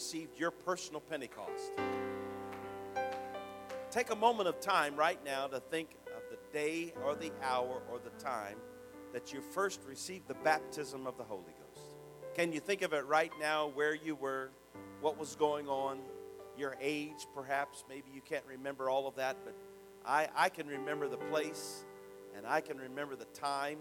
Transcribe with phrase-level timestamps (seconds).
[0.00, 1.72] received your personal Pentecost.
[3.90, 7.82] Take a moment of time right now to think of the day or the hour
[7.92, 8.56] or the time
[9.12, 11.96] that you first received the baptism of the Holy Ghost.
[12.34, 14.52] Can you think of it right now where you were,
[15.02, 15.98] what was going on,
[16.56, 17.84] your age perhaps?
[17.86, 19.54] Maybe you can't remember all of that, but
[20.06, 21.84] I, I can remember the place
[22.34, 23.80] and I can remember the time,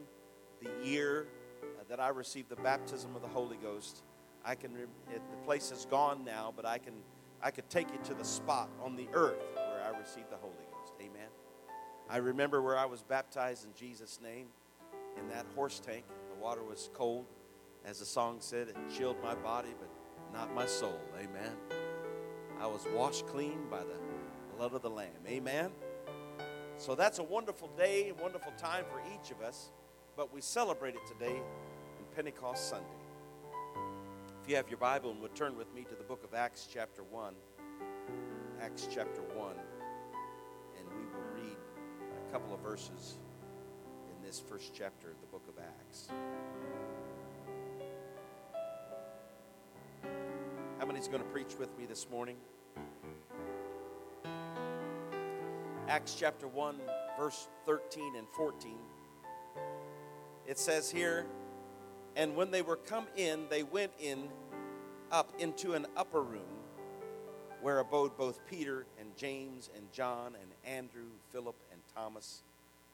[0.61, 1.27] the year
[1.63, 4.03] uh, that I received the baptism of the Holy Ghost.
[4.45, 6.93] I can, it, the place is gone now, but I can,
[7.41, 10.53] I could take you to the spot on the earth where I received the Holy
[10.71, 10.93] Ghost.
[11.01, 11.29] Amen.
[12.09, 14.47] I remember where I was baptized in Jesus' name
[15.17, 16.05] in that horse tank.
[16.33, 17.25] The water was cold.
[17.85, 19.89] As the song said, it chilled my body, but
[20.33, 20.99] not my soul.
[21.17, 21.55] Amen.
[22.59, 23.95] I was washed clean by the
[24.57, 25.07] blood of the Lamb.
[25.27, 25.71] Amen.
[26.77, 29.71] So that's a wonderful day, wonderful time for each of us,
[30.15, 32.98] but we celebrate it today in Pentecost Sunday.
[34.49, 37.03] You have your Bible and would turn with me to the book of Acts, chapter
[37.03, 37.35] 1.
[38.59, 39.51] Acts, chapter 1.
[40.75, 41.55] And we will read
[42.27, 43.19] a couple of verses
[44.09, 46.07] in this first chapter of the book of Acts.
[50.79, 52.37] How many's going to preach with me this morning?
[55.87, 56.75] Acts chapter 1,
[57.19, 58.71] verse 13 and 14.
[60.47, 61.27] It says here,
[62.15, 64.29] And when they were come in, they went in
[65.11, 66.41] up into an upper room
[67.61, 72.41] where abode both Peter and James and John and Andrew, Philip and Thomas,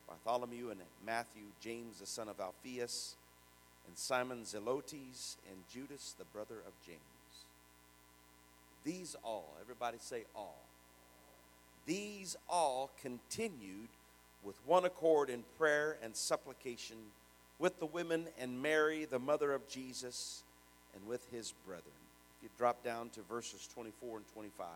[0.07, 3.16] Bartholomew and Matthew, James the son of Alphaeus,
[3.88, 7.00] and Simon Zelotes, and Judas the brother of James.
[8.83, 10.61] These all, everybody say all.
[11.85, 13.89] These all continued
[14.44, 16.97] with one accord in prayer and supplication
[17.59, 20.44] with the women and Mary, the mother of Jesus,
[20.94, 21.92] and with his brethren.
[22.42, 24.67] You drop down to verses 24 and 25.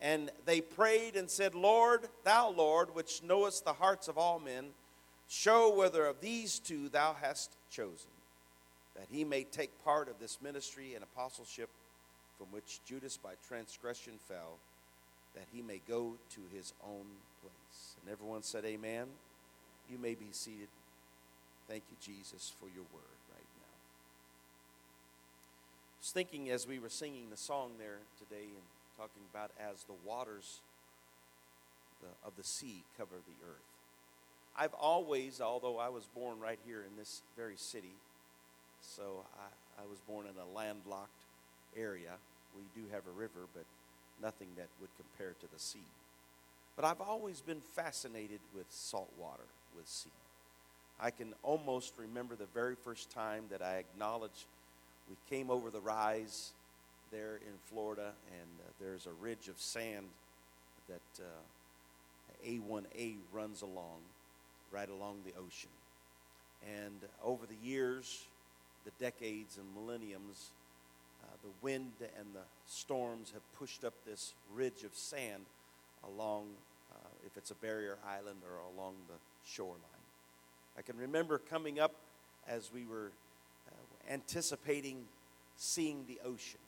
[0.00, 4.66] And they prayed and said, Lord, thou, Lord, which knowest the hearts of all men,
[5.28, 8.10] show whether of these two thou hast chosen,
[8.96, 11.68] that he may take part of this ministry and apostleship
[12.38, 14.58] from which Judas by transgression fell,
[15.34, 17.06] that he may go to his own
[17.42, 17.96] place.
[18.00, 19.06] And everyone said, Amen.
[19.90, 20.68] You may be seated.
[21.68, 23.76] Thank you, Jesus, for your word right now.
[25.92, 28.64] I was thinking as we were singing the song there today and
[28.96, 30.60] talking about as the waters
[32.24, 33.68] of the sea cover the earth.
[34.56, 37.92] I've always, although I was born right here in this very city,
[38.80, 41.22] so I, I was born in a landlocked
[41.76, 42.14] area.
[42.56, 43.64] We do have a river, but
[44.22, 45.84] nothing that would compare to the sea.
[46.76, 49.46] But I've always been fascinated with salt water,
[49.76, 50.10] with sea.
[51.00, 54.46] I can almost remember the very first time that I acknowledged
[55.08, 56.50] we came over the rise
[57.12, 60.06] there in Florida, and uh, there's a ridge of sand
[60.88, 64.00] that uh, A1A runs along,
[64.72, 65.70] right along the ocean.
[66.76, 68.24] And over the years,
[68.84, 70.50] the decades and millenniums,
[71.22, 75.44] uh, the wind and the storms have pushed up this ridge of sand
[76.04, 76.46] along,
[76.92, 79.16] uh, if it's a barrier island or along the
[79.46, 79.97] shoreline.
[80.78, 81.92] I can remember coming up
[82.46, 83.10] as we were
[83.68, 84.98] uh, anticipating
[85.56, 86.60] seeing the ocean.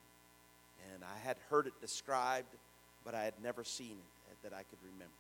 [0.93, 2.49] And I had heard it described,
[3.05, 3.97] but I had never seen
[4.31, 5.15] it that I could remember.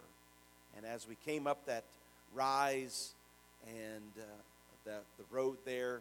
[0.77, 1.85] And as we came up that
[2.35, 3.13] rise
[3.69, 4.25] and uh,
[4.85, 6.01] the, the road there,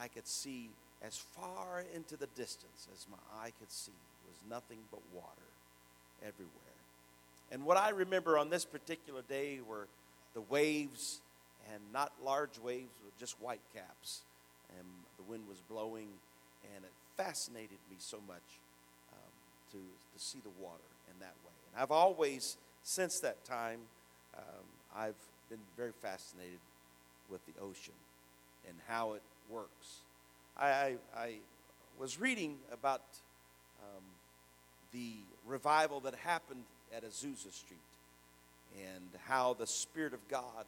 [0.00, 0.70] I could see
[1.02, 3.92] as far into the distance as my eye could see
[4.26, 5.28] was nothing but water
[6.22, 6.50] everywhere.
[7.52, 9.86] And what I remember on this particular day were
[10.32, 11.20] the waves,
[11.72, 14.22] and not large waves, but just white caps.
[14.78, 14.86] And
[15.16, 16.08] the wind was blowing,
[16.74, 18.42] and it fascinated me so much
[19.12, 19.32] um,
[19.72, 21.52] to, to see the water in that way.
[21.72, 23.80] And I've always, since that time,
[24.36, 24.64] um,
[24.96, 25.14] I've
[25.48, 26.58] been very fascinated
[27.30, 27.94] with the ocean
[28.66, 29.98] and how it works.
[30.56, 31.34] I, I, I
[31.98, 33.02] was reading about
[33.82, 34.02] um,
[34.92, 35.12] the
[35.46, 36.64] revival that happened
[36.96, 37.78] at Azusa Street
[38.76, 40.64] and how the Spirit of God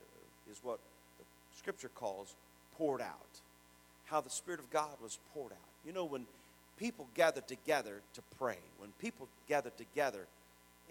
[0.51, 0.79] is what
[1.19, 1.25] the
[1.57, 2.35] Scripture calls
[2.77, 3.41] poured out.
[4.07, 5.59] How the Spirit of God was poured out.
[5.85, 6.27] You know, when
[6.79, 10.27] people gather together to pray, when people gather together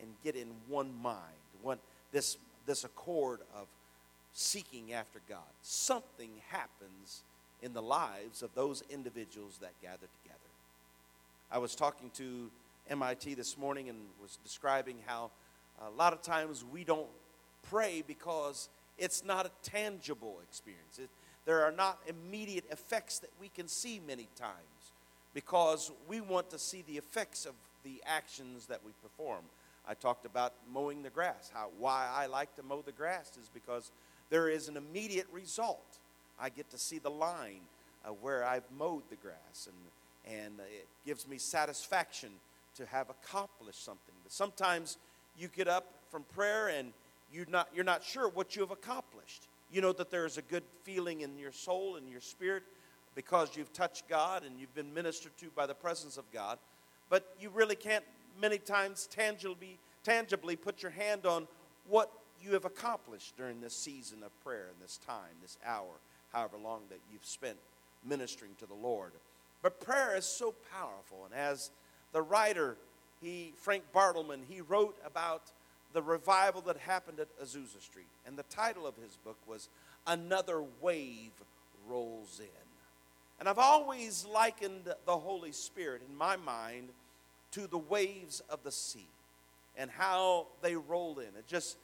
[0.01, 1.19] and get in one mind,
[1.61, 1.79] one,
[2.11, 3.67] this, this accord of
[4.33, 7.23] seeking after God, something happens
[7.61, 10.39] in the lives of those individuals that gather together.
[11.51, 12.49] I was talking to
[12.89, 15.31] MIT this morning and was describing how
[15.81, 17.07] a lot of times we don't
[17.69, 20.99] pray because it's not a tangible experience.
[20.99, 21.09] It,
[21.45, 24.91] there are not immediate effects that we can see many times.
[25.35, 27.53] because we want to see the effects of
[27.83, 29.43] the actions that we perform.
[29.87, 31.51] I talked about mowing the grass.
[31.53, 33.91] How, why I like to mow the grass is because
[34.31, 35.99] there is an immediate result.
[36.39, 37.61] I get to see the line
[38.03, 42.29] uh, where I've mowed the grass, and, and it gives me satisfaction
[42.77, 44.15] to have accomplished something.
[44.23, 44.97] But sometimes
[45.37, 46.93] you get up from prayer and
[47.31, 49.47] you're not, you're not sure what you have accomplished.
[49.71, 52.63] You know that there's a good feeling in your soul and your spirit
[53.15, 56.59] because you've touched God and you've been ministered to by the presence of God,
[57.09, 58.03] but you really can't
[58.39, 61.47] many times tangibly, tangibly put your hand on
[61.87, 62.11] what
[62.41, 65.99] you have accomplished during this season of prayer and this time, this hour,
[66.33, 67.57] however long that you've spent
[68.03, 69.13] ministering to the Lord.
[69.61, 71.71] But prayer is so powerful, and as
[72.11, 72.77] the writer,
[73.21, 75.51] he Frank Bartleman, he wrote about
[75.95, 79.69] the revival that happened at Azusa Street, and the title of his book was
[80.05, 81.31] "Another Wave
[81.87, 82.65] Rolls In."
[83.39, 86.89] And I've always likened the Holy Spirit in my mind
[87.51, 89.07] to the waves of the sea
[89.77, 91.27] and how they roll in.
[91.27, 91.77] It just,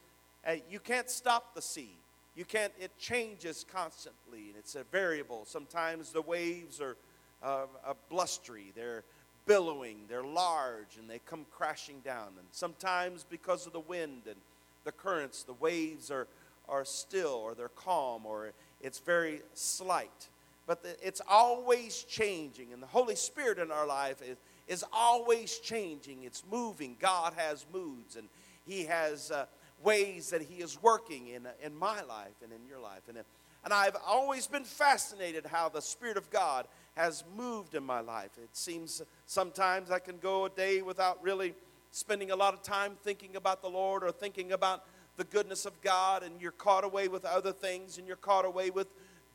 [0.45, 1.91] uh, you can't stop the sea.
[2.35, 5.43] You can't, it changes constantly and it's a variable.
[5.45, 6.97] Sometimes the waves are
[7.43, 7.65] uh,
[8.09, 9.03] blustery, they're
[9.45, 12.29] billowing, they're large, and they come crashing down.
[12.37, 14.37] And sometimes because of the wind and
[14.83, 16.27] the currents, the waves are,
[16.67, 18.51] are still or they're calm or
[18.81, 20.29] it's very slight
[20.71, 22.71] but the, it's always changing.
[22.71, 26.95] And the Holy Spirit in our life is, is always changing, it's moving.
[26.99, 28.29] God has moods, and
[28.65, 29.47] He has uh,
[29.83, 33.01] ways that He is working in, in my life and in your life.
[33.09, 33.17] And,
[33.63, 38.31] and I've always been fascinated how the Spirit of God has moved in my life.
[38.37, 41.53] It seems sometimes I can go a day without really
[41.91, 44.85] spending a lot of time thinking about the Lord or thinking about
[45.17, 48.69] the goodness of God, and you're caught away with other things, and you're caught away
[48.69, 48.87] with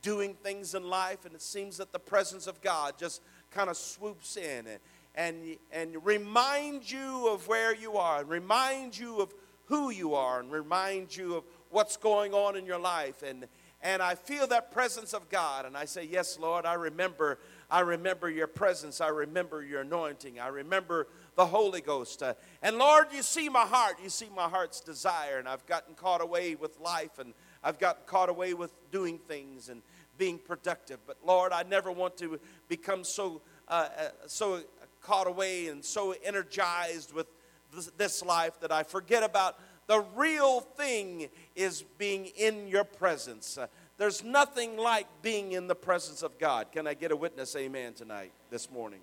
[0.02, 3.76] doing things in life, and it seems that the presence of God just kind of
[3.76, 4.78] swoops in and,
[5.14, 9.32] and, and reminds you of where you are, and reminds you of
[9.66, 13.22] who you are, and reminds you of what's going on in your life.
[13.22, 13.46] And,
[13.86, 17.38] and I feel that presence of God, and I say, Yes, Lord, I remember.
[17.70, 19.00] I remember your presence.
[19.00, 20.38] I remember your anointing.
[20.38, 22.22] I remember the Holy Ghost.
[22.22, 23.96] Uh, and Lord, you see my heart.
[24.02, 25.38] You see my heart's desire.
[25.38, 27.34] And I've gotten caught away with life and
[27.64, 29.82] I've gotten caught away with doing things and
[30.16, 31.00] being productive.
[31.08, 34.60] But Lord, I never want to become so uh, uh, so
[35.02, 37.26] caught away and so energized with
[37.74, 43.58] this, this life that I forget about the real thing is being in your presence.
[43.98, 46.72] There's nothing like being in the presence of God.
[46.72, 49.00] Can I get a witness, amen, tonight, this morning?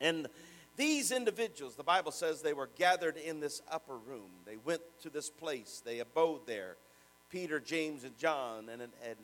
[0.00, 0.28] And
[0.76, 4.30] these individuals, the Bible says they were gathered in this upper room.
[4.46, 6.76] They went to this place, they abode there.
[7.30, 9.16] Peter, James, and John, and, and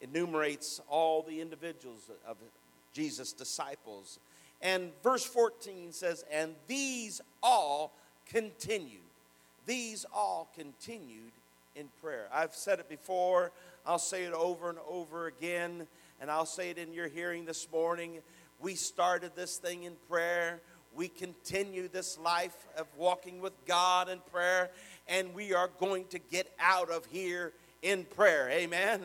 [0.00, 2.38] enumerates all the individuals of
[2.94, 4.18] Jesus' disciples.
[4.62, 7.92] And verse 14 says, And these all
[8.26, 9.00] continued.
[9.66, 11.32] These all continued
[11.76, 12.28] in prayer.
[12.32, 13.52] I've said it before,
[13.86, 15.86] I'll say it over and over again,
[16.20, 18.18] and I'll say it in your hearing this morning.
[18.60, 20.60] We started this thing in prayer.
[20.94, 24.70] We continue this life of walking with God in prayer,
[25.08, 27.52] and we are going to get out of here
[27.82, 28.50] in prayer.
[28.50, 29.00] Amen.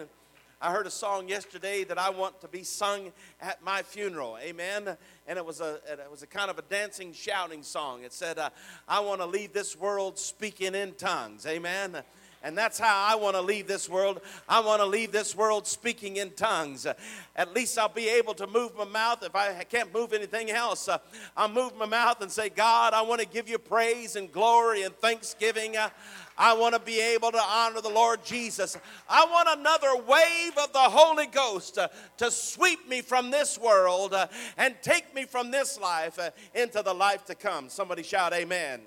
[0.61, 3.11] I heard a song yesterday that I want to be sung
[3.41, 4.37] at my funeral.
[4.41, 4.95] Amen.
[5.27, 8.03] And it was a it was a kind of a dancing, shouting song.
[8.03, 8.49] It said, uh,
[8.87, 12.03] "I want to leave this world speaking in tongues." Amen.
[12.45, 14.21] And that's how I want to leave this world.
[14.47, 16.85] I want to leave this world speaking in tongues.
[17.35, 19.23] At least I'll be able to move my mouth.
[19.23, 20.99] If I can't move anything else, uh,
[21.35, 24.83] I'll move my mouth and say, God, I want to give you praise and glory
[24.83, 25.75] and thanksgiving.
[25.75, 25.89] Uh,
[26.37, 28.77] I want to be able to honor the Lord Jesus.
[29.09, 31.87] I want another wave of the Holy Ghost uh,
[32.17, 34.13] to sweep me from this world
[34.55, 36.19] and take me from this life
[36.53, 37.69] into the life to come.
[37.69, 38.81] Somebody shout, Amen.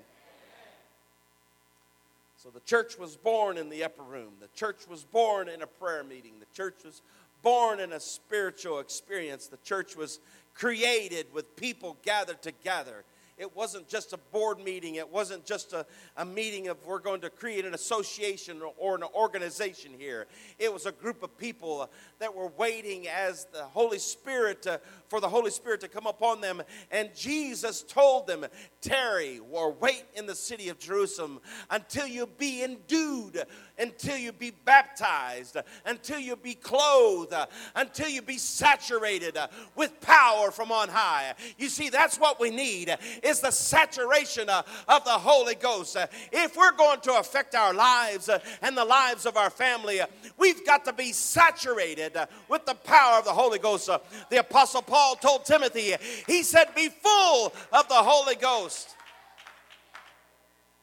[2.53, 4.33] The church was born in the upper room.
[4.39, 6.33] The church was born in a prayer meeting.
[6.39, 7.01] The church was
[7.41, 9.47] born in a spiritual experience.
[9.47, 10.19] The church was
[10.53, 13.05] created with people gathered together
[13.39, 14.95] it wasn't just a board meeting.
[14.95, 15.85] It wasn't just a,
[16.17, 20.27] a meeting of we're going to create an association or an organization here.
[20.59, 21.87] It was a group of people uh,
[22.19, 26.39] that were waiting as the Holy Spirit, to, for the Holy Spirit to come upon
[26.39, 26.61] them.
[26.91, 28.45] And Jesus told them,
[28.81, 33.43] tarry or wait in the city of Jerusalem until you be endued,
[33.77, 37.33] until you be baptized, until you be clothed,
[37.75, 39.37] until you be saturated
[39.75, 41.33] with power from on high.
[41.57, 45.97] You see, that's what we need is the saturation of the Holy Ghost.
[46.31, 48.29] If we're going to affect our lives
[48.61, 50.01] and the lives of our family,
[50.37, 52.15] we've got to be saturated
[52.47, 53.89] with the power of the Holy Ghost.
[54.29, 55.95] The Apostle Paul told Timothy,
[56.27, 58.95] he said, Be full of the Holy Ghost.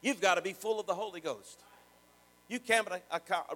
[0.00, 1.62] You've got to be full of the Holy Ghost.
[2.48, 2.88] You can't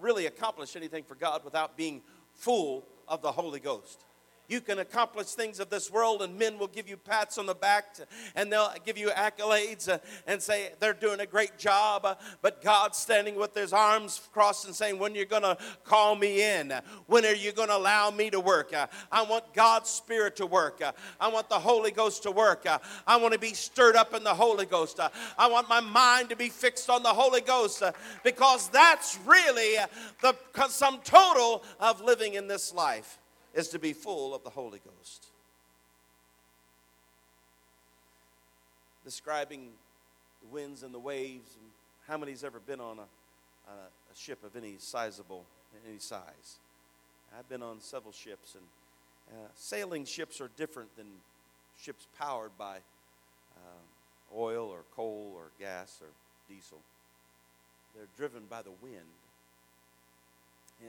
[0.00, 2.02] really accomplish anything for God without being
[2.34, 4.04] full of the Holy Ghost.
[4.50, 7.54] You can accomplish things of this world, and men will give you pats on the
[7.54, 12.04] back to, and they'll give you accolades uh, and say they're doing a great job.
[12.04, 15.56] Uh, but God's standing with his arms crossed and saying, When are you going to
[15.84, 16.74] call me in?
[17.06, 18.74] When are you going to allow me to work?
[18.74, 20.82] Uh, I want God's Spirit to work.
[20.82, 20.90] Uh,
[21.20, 22.66] I want the Holy Ghost to work.
[22.66, 24.98] Uh, I want to be stirred up in the Holy Ghost.
[24.98, 27.84] Uh, I want my mind to be fixed on the Holy Ghost
[28.24, 29.76] because that's really
[30.22, 30.34] the
[30.68, 33.19] sum total of living in this life
[33.54, 35.26] is to be full of the Holy Ghost.
[39.04, 39.70] Describing
[40.42, 41.70] the winds and the waves, and
[42.06, 45.44] how many's ever been on a, a, a ship of any sizable,
[45.88, 46.58] any size?
[47.38, 48.64] I've been on several ships, and
[49.32, 51.06] uh, sailing ships are different than
[51.80, 52.76] ships powered by
[53.56, 56.08] uh, oil or coal or gas or
[56.48, 56.78] diesel.
[57.94, 58.94] They're driven by the wind.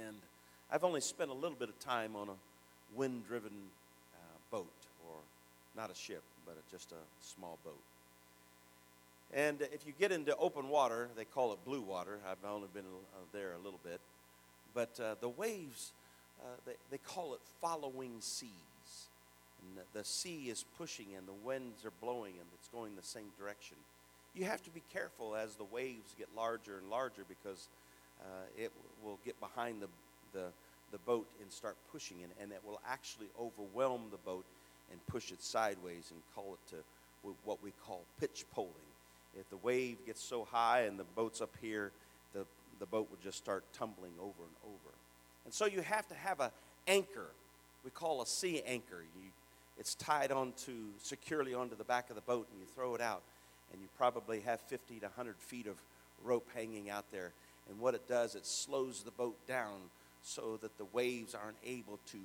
[0.06, 0.16] And
[0.72, 2.34] I've only spent a little bit of time on a
[2.96, 3.52] wind driven
[4.14, 4.72] uh, boat,
[5.08, 5.16] or
[5.76, 7.80] not a ship, but a, just a small boat.
[9.34, 12.20] And if you get into open water, they call it blue water.
[12.30, 14.02] I've only been uh, there a little bit.
[14.74, 15.92] But uh, the waves,
[16.42, 18.50] uh, they, they call it following seas.
[19.62, 23.08] And the, the sea is pushing and the winds are blowing and it's going the
[23.08, 23.78] same direction.
[24.36, 27.68] You have to be careful as the waves get larger and larger because
[28.22, 28.72] uh, it
[29.04, 29.88] will get behind the,
[30.34, 30.48] the,
[30.92, 34.46] the boat and start pushing it, and it will actually overwhelm the boat
[34.92, 36.78] and push it sideways and call it to
[37.46, 38.72] what we call pitch poling.
[39.40, 41.92] If the wave gets so high and the boat's up here,
[42.34, 42.46] the,
[42.80, 44.94] the boat will just start tumbling over and over.
[45.46, 46.50] And so you have to have an
[46.88, 47.28] anchor.
[47.86, 49.04] We call a sea anchor.
[49.16, 49.30] You,
[49.78, 53.22] it's tied onto securely onto the back of the boat, and you throw it out,
[53.72, 55.76] and you probably have 50 to 100 feet of
[56.24, 57.32] rope hanging out there.
[57.70, 59.90] And what it does, it slows the boat down
[60.22, 62.18] so that the waves aren't able to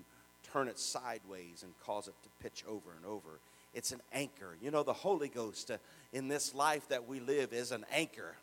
[0.52, 3.40] turn it sideways and cause it to pitch over and over.
[3.74, 4.56] It's an anchor.
[4.62, 5.76] You know, the Holy Ghost uh,
[6.12, 8.36] in this life that we live is an anchor.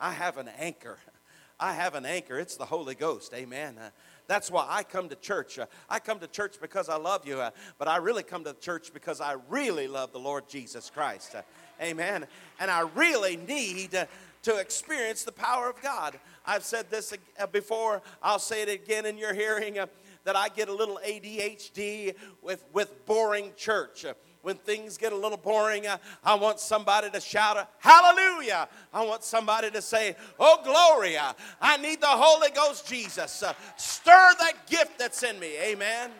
[0.00, 0.98] I have an anchor.
[1.60, 2.38] I have an anchor.
[2.38, 3.34] It's the Holy Ghost.
[3.34, 3.76] Amen.
[3.78, 3.90] Uh,
[4.26, 5.58] that's why I come to church.
[5.58, 8.54] Uh, I come to church because I love you, uh, but I really come to
[8.54, 11.34] church because I really love the Lord Jesus Christ.
[11.34, 11.42] Uh,
[11.82, 12.26] amen.
[12.58, 14.06] And I really need uh,
[14.42, 16.18] to experience the power of God.
[16.46, 19.86] I've said this uh, before, I'll say it again in your hearing uh,
[20.24, 24.04] that I get a little ADHD with, with boring church.
[24.04, 28.68] Uh, when things get a little boring, uh, I want somebody to shout, uh, Hallelujah.
[28.92, 31.34] I want somebody to say, Oh, Gloria.
[31.60, 33.42] I need the Holy Ghost, Jesus.
[33.42, 35.58] Uh, stir that gift that's in me.
[35.60, 36.10] Amen.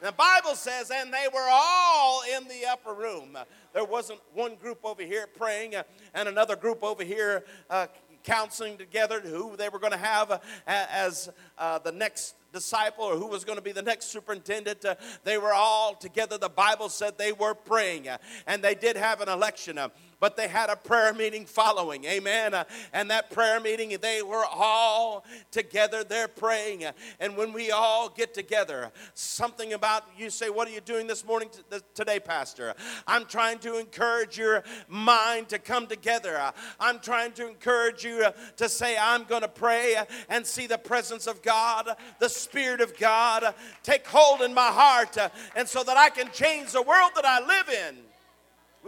[0.00, 3.36] The Bible says, and they were all in the upper room.
[3.72, 5.82] There wasn't one group over here praying uh,
[6.14, 7.86] and another group over here uh,
[8.24, 13.26] counseling together who they were going to have uh, as the next disciple or who
[13.26, 14.84] was going to be the next superintendent.
[14.84, 14.94] Uh,
[15.24, 16.38] they were all together.
[16.38, 18.08] The Bible said they were praying,
[18.46, 19.78] and they did have an election.
[19.78, 19.88] Uh,
[20.20, 22.04] but they had a prayer meeting following.
[22.04, 22.54] Amen.
[22.54, 26.04] Uh, and that prayer meeting, they were all together.
[26.04, 26.84] They're praying.
[27.20, 31.24] And when we all get together, something about you say, What are you doing this
[31.24, 31.48] morning
[31.94, 32.74] today, Pastor?
[33.06, 36.52] I'm trying to encourage your mind to come together.
[36.80, 39.96] I'm trying to encourage you to say, I'm going to pray
[40.28, 45.16] and see the presence of God, the Spirit of God take hold in my heart,
[45.54, 48.07] and so that I can change the world that I live in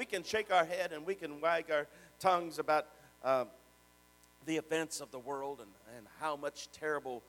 [0.00, 1.86] we can shake our head and we can wag our
[2.18, 2.86] tongues about
[3.22, 3.44] uh,
[4.46, 7.22] the events of the world and, and how much terrible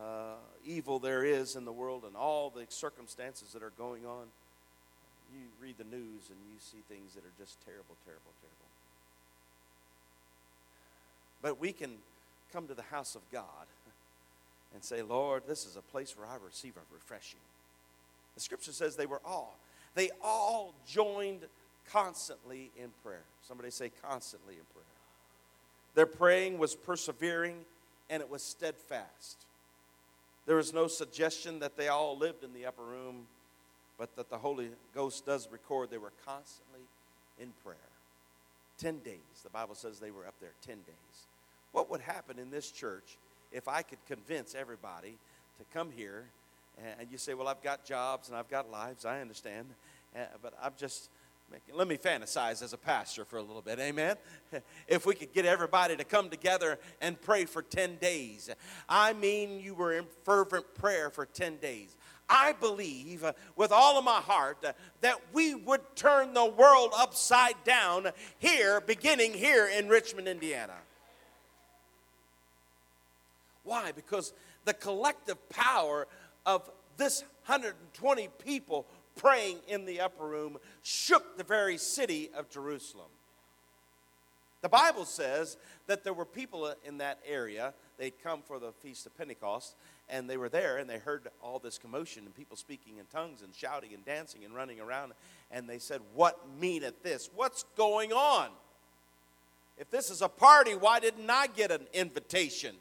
[0.00, 4.24] uh, evil there is in the world and all the circumstances that are going on.
[5.30, 8.70] You read the news and you see things that are just terrible, terrible, terrible.
[11.42, 11.96] But we can
[12.50, 13.66] come to the house of God
[14.72, 17.40] and say, Lord, this is a place where I receive a refreshing.
[18.36, 19.58] The scripture says they were all,
[19.94, 21.40] they all joined
[21.92, 23.24] constantly in prayer.
[23.42, 24.84] Somebody say, constantly in prayer.
[25.94, 27.56] Their praying was persevering
[28.10, 29.36] and it was steadfast.
[30.46, 33.26] There is no suggestion that they all lived in the upper room,
[33.98, 36.82] but that the Holy Ghost does record they were constantly
[37.40, 37.76] in prayer.
[38.78, 39.18] 10 days.
[39.42, 41.26] The Bible says they were up there 10 days.
[41.72, 43.16] What would happen in this church
[43.52, 45.16] if I could convince everybody
[45.58, 46.26] to come here
[46.98, 49.66] and you say, Well, I've got jobs and I've got lives, I understand,
[50.14, 51.08] eh, but I'm just
[51.72, 54.16] Let me fantasize as a pastor for a little bit, amen?
[54.88, 58.50] If we could get everybody to come together and pray for 10 days.
[58.88, 61.96] I mean, you were in fervent prayer for 10 days.
[62.28, 66.92] I believe uh, with all of my heart uh, that we would turn the world
[66.96, 70.74] upside down here, beginning here in Richmond, Indiana.
[73.62, 73.92] Why?
[73.92, 74.32] Because
[74.64, 76.08] the collective power
[76.44, 83.08] of this 120 people praying in the upper room shook the very city of Jerusalem.
[84.62, 85.56] The Bible says
[85.86, 87.72] that there were people in that area.
[87.98, 89.74] They'd come for the Feast of Pentecost,
[90.08, 93.42] and they were there, and they heard all this commotion and people speaking in tongues
[93.42, 95.12] and shouting and dancing and running around.
[95.50, 97.30] And they said, What meaneth this?
[97.34, 98.48] What's going on?
[99.78, 102.74] If this is a party, why didn't I get an invitation?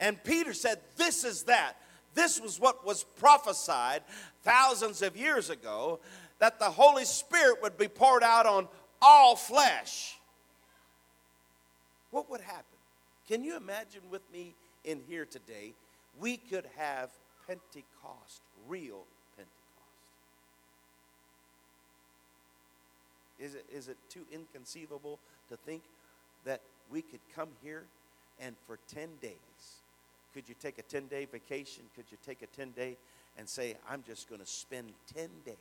[0.00, 1.76] And Peter said, This is that.
[2.14, 4.02] This was what was prophesied
[4.42, 6.00] thousands of years ago
[6.38, 8.68] that the Holy Spirit would be poured out on
[9.00, 10.18] all flesh.
[12.10, 12.64] What would happen?
[13.28, 14.54] Can you imagine with me
[14.84, 15.72] in here today?
[16.20, 17.10] We could have
[17.46, 19.04] Pentecost, real
[19.36, 19.52] Pentecost.
[23.38, 25.82] Is it, is it too inconceivable to think
[26.44, 27.84] that we could come here
[28.40, 29.81] and for 10 days
[30.34, 31.84] could you take a 10 day vacation?
[31.94, 32.96] Could you take a 10 day
[33.38, 35.56] and say, I'm just going to spend 10 days?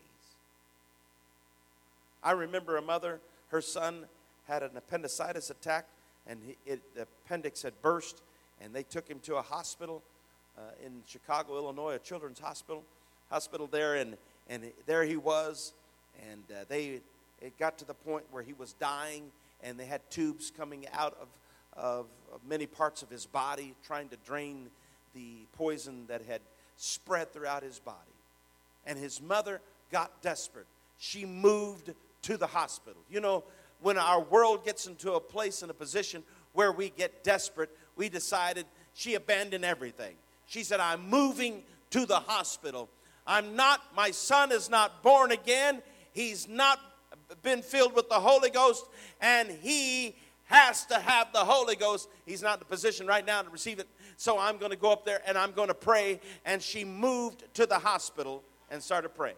[2.23, 4.05] I remember a mother, her son
[4.47, 5.85] had an appendicitis attack,
[6.27, 8.21] and it, the appendix had burst,
[8.61, 10.03] and they took him to a hospital
[10.57, 12.83] uh, in Chicago, Illinois, a children's hospital,
[13.29, 14.17] hospital there, and,
[14.49, 15.73] and there he was,
[16.29, 17.01] and uh, they
[17.41, 19.31] it got to the point where he was dying,
[19.63, 21.27] and they had tubes coming out of
[21.73, 22.07] of,
[22.47, 24.69] many parts of his body, trying to drain
[25.13, 26.41] the poison that had
[26.77, 27.97] spread throughout his body.
[28.85, 29.61] And his mother
[29.91, 30.67] got desperate.
[30.97, 33.01] She moved to the hospital.
[33.09, 33.43] You know,
[33.81, 36.23] when our world gets into a place and a position
[36.53, 40.15] where we get desperate, we decided she abandoned everything.
[40.45, 42.89] She said, I'm moving to the hospital.
[43.27, 45.81] I'm not, my son is not born again.
[46.13, 46.79] He's not
[47.41, 48.85] been filled with the Holy Ghost,
[49.21, 50.15] and he
[50.51, 52.09] has to have the Holy Ghost.
[52.25, 53.87] He's not in the position right now to receive it.
[54.17, 56.19] So I'm going to go up there and I'm going to pray.
[56.45, 59.35] And she moved to the hospital and started praying.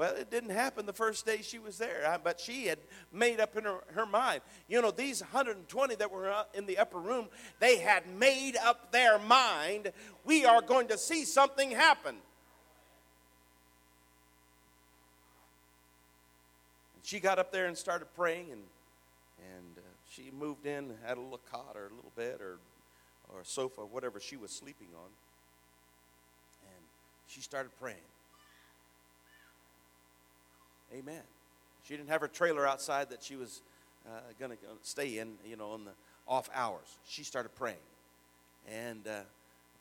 [0.00, 2.78] Well, it didn't happen the first day she was there, uh, but she had
[3.12, 4.40] made up in her, her mind.
[4.66, 7.26] You know, these 120 that were uh, in the upper room,
[7.58, 9.92] they had made up their mind
[10.24, 12.16] we are going to see something happen.
[17.10, 18.62] She got up there and started praying, and,
[19.56, 22.58] and uh, she moved in, had a little cot or a little bed or,
[23.34, 25.10] or a sofa, whatever she was sleeping on.
[26.62, 26.84] And
[27.26, 27.96] she started praying.
[30.94, 31.22] Amen.
[31.84, 33.60] She didn't have her trailer outside that she was
[34.06, 35.92] uh, going to stay in, you know, in the
[36.28, 36.96] off hours.
[37.08, 37.76] She started praying.
[38.70, 39.22] And uh,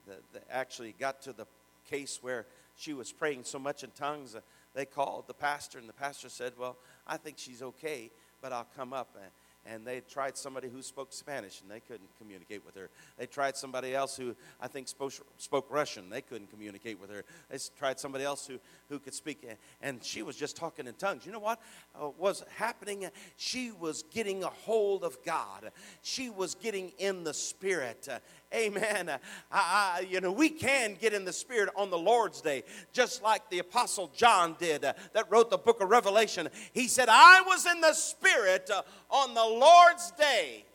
[0.07, 1.45] the, the actually got to the
[1.91, 4.39] case where she was praying so much in tongues, uh,
[4.73, 6.77] they called the pastor, and the pastor said, Well,
[7.07, 9.17] I think she's okay, but I'll come up.
[9.65, 12.89] And they tried somebody who spoke Spanish, and they couldn't communicate with her.
[13.17, 16.09] They tried somebody else who I think spoke, spoke Russian.
[16.09, 17.23] They couldn't communicate with her.
[17.49, 19.45] They tried somebody else who, who could speak,
[19.81, 21.25] and she was just talking in tongues.
[21.25, 21.59] You know what
[21.93, 23.09] uh, was happening?
[23.35, 25.71] She was getting a hold of God.
[26.01, 28.07] She was getting in the Spirit.
[28.53, 29.09] Amen.
[29.09, 29.19] I,
[29.51, 33.47] I, you know, we can get in the Spirit on the Lord's day, just like
[33.49, 36.49] the Apostle John did uh, that wrote the book of Revelation.
[36.73, 38.81] He said, I was in the Spirit uh,
[39.11, 40.65] on the Lord's day.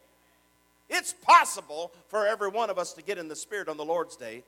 [0.89, 4.17] It's possible for every one of us to get in the Spirit on the Lord's
[4.17, 4.45] day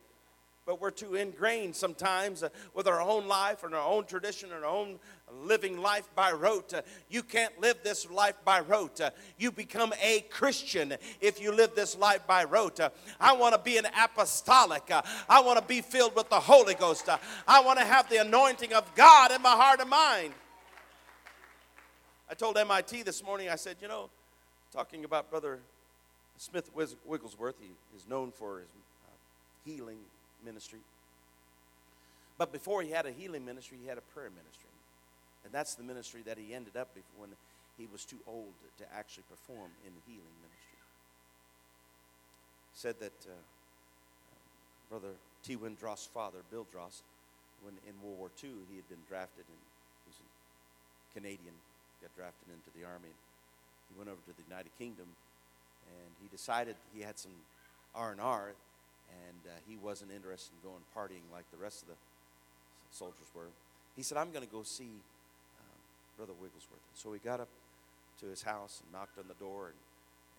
[0.66, 4.64] but we're too ingrained sometimes uh, with our own life and our own tradition and
[4.64, 4.98] our own
[5.44, 6.74] living life by rote.
[6.74, 9.00] Uh, you can't live this life by rote.
[9.00, 12.80] Uh, you become a Christian if you live this life by rote.
[12.80, 14.90] Uh, I want to be an apostolic.
[14.90, 17.08] Uh, I want to be filled with the Holy Ghost.
[17.08, 20.34] Uh, I want to have the anointing of God in my heart and mind.
[22.28, 24.10] I told MIT this morning, I said, you know,
[24.72, 25.60] talking about Brother
[26.38, 28.66] Smith Wigglesworth, he is known for his
[29.64, 29.98] healing
[30.46, 30.78] ministry.
[32.38, 34.70] But before he had a healing ministry, he had a prayer ministry.
[35.44, 37.30] And that's the ministry that he ended up with when
[37.78, 40.80] he was too old to actually perform in the healing ministry.
[42.72, 43.34] Said that uh,
[44.88, 45.56] Brother T.
[45.56, 47.02] Win Dross' father, Bill Dross,
[47.62, 50.28] when in World War II, he had been drafted and he was a
[51.14, 51.54] Canadian,
[52.02, 53.14] got drafted into the army.
[53.90, 55.06] He went over to the United Kingdom
[55.86, 57.32] and he decided he had some
[57.94, 58.52] R&R
[59.10, 61.98] and uh, he wasn't interested in going partying like the rest of the
[62.90, 63.50] soldiers were.
[63.96, 64.92] He said, I'm going to go see
[65.60, 65.78] um,
[66.16, 66.84] Brother Wigglesworth.
[66.94, 67.48] So he got up
[68.20, 69.80] to his house and knocked on the door, and,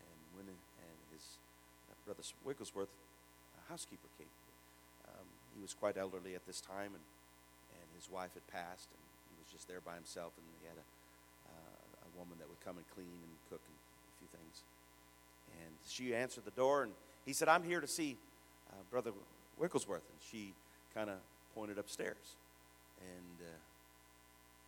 [0.02, 1.38] and went in, and his
[1.90, 4.30] uh, Brother Wigglesworth, a housekeeper, came.
[5.08, 7.06] Um, he was quite elderly at this time, and,
[7.74, 10.78] and his wife had passed, and he was just there by himself, and he had
[10.78, 10.88] a,
[11.50, 14.66] uh, a woman that would come and clean and cook and a few things.
[15.64, 16.94] And she answered the door, and
[17.26, 18.18] he said, I'm here to see
[18.72, 19.12] uh, Brother
[19.58, 20.04] Wigglesworth.
[20.10, 20.54] And she
[20.94, 21.18] kind of
[21.56, 22.36] pointed upstairs.
[23.02, 23.58] And uh,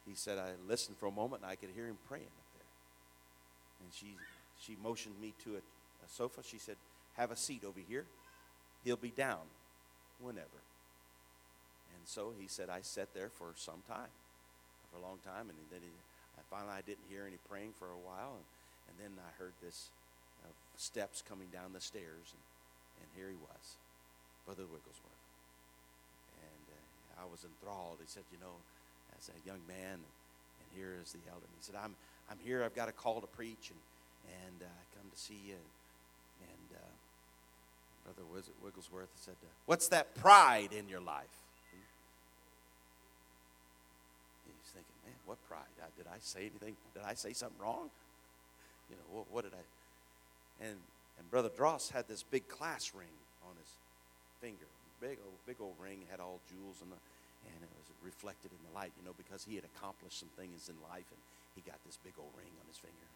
[0.07, 2.69] he said, I listened for a moment, and I could hear him praying up there.
[3.83, 4.15] And she,
[4.59, 6.41] she motioned me to a, a sofa.
[6.43, 6.75] She said,
[7.17, 8.05] Have a seat over here.
[8.83, 9.45] He'll be down
[10.19, 10.61] whenever.
[11.95, 14.13] And so he said, I sat there for some time,
[14.91, 15.49] for a long time.
[15.49, 15.91] And then he,
[16.37, 18.37] I finally I didn't hear any praying for a while.
[18.37, 18.47] And,
[18.89, 19.89] and then I heard this
[20.43, 22.31] uh, steps coming down the stairs.
[22.31, 22.43] And,
[23.01, 23.77] and here he was,
[24.49, 25.25] Brother Wigglesworth.
[26.41, 28.01] And uh, I was enthralled.
[28.01, 28.57] He said, You know,
[29.13, 31.45] as a young man, and here is the elder.
[31.45, 31.93] And he said, I'm,
[32.33, 32.65] I'm here.
[32.65, 33.77] I've got a call to preach, and,
[34.25, 35.61] and uh, I come to see you.
[36.41, 36.81] And uh,
[38.09, 38.25] Brother
[38.65, 41.29] Wigglesworth said, uh, What's that pride in your life?
[44.49, 45.69] He's thinking, Man, what pride?
[45.93, 46.73] Did I say anything?
[46.97, 47.93] Did I say something wrong?
[48.89, 49.61] You know, what, what did I?
[50.65, 50.77] And,
[51.19, 53.13] and Brother Dross had this big class ring
[53.45, 53.69] on his
[54.41, 54.67] finger.
[54.99, 56.99] Big old, big old ring, had all jewels and, the,
[57.47, 60.67] and it was reflected in the light, you know, because he had accomplished some things
[60.67, 61.21] in life and
[61.55, 63.07] he got this big old ring on his finger.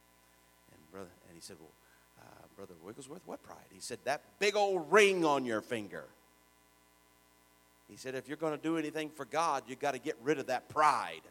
[0.72, 1.72] And brother, and he said, well,
[2.20, 3.68] uh, Brother Wigglesworth, what pride?
[3.74, 6.06] He said, that big old ring on your finger.
[7.90, 10.40] He said, if you're going to do anything for God, you've got to get rid
[10.40, 11.22] of that pride.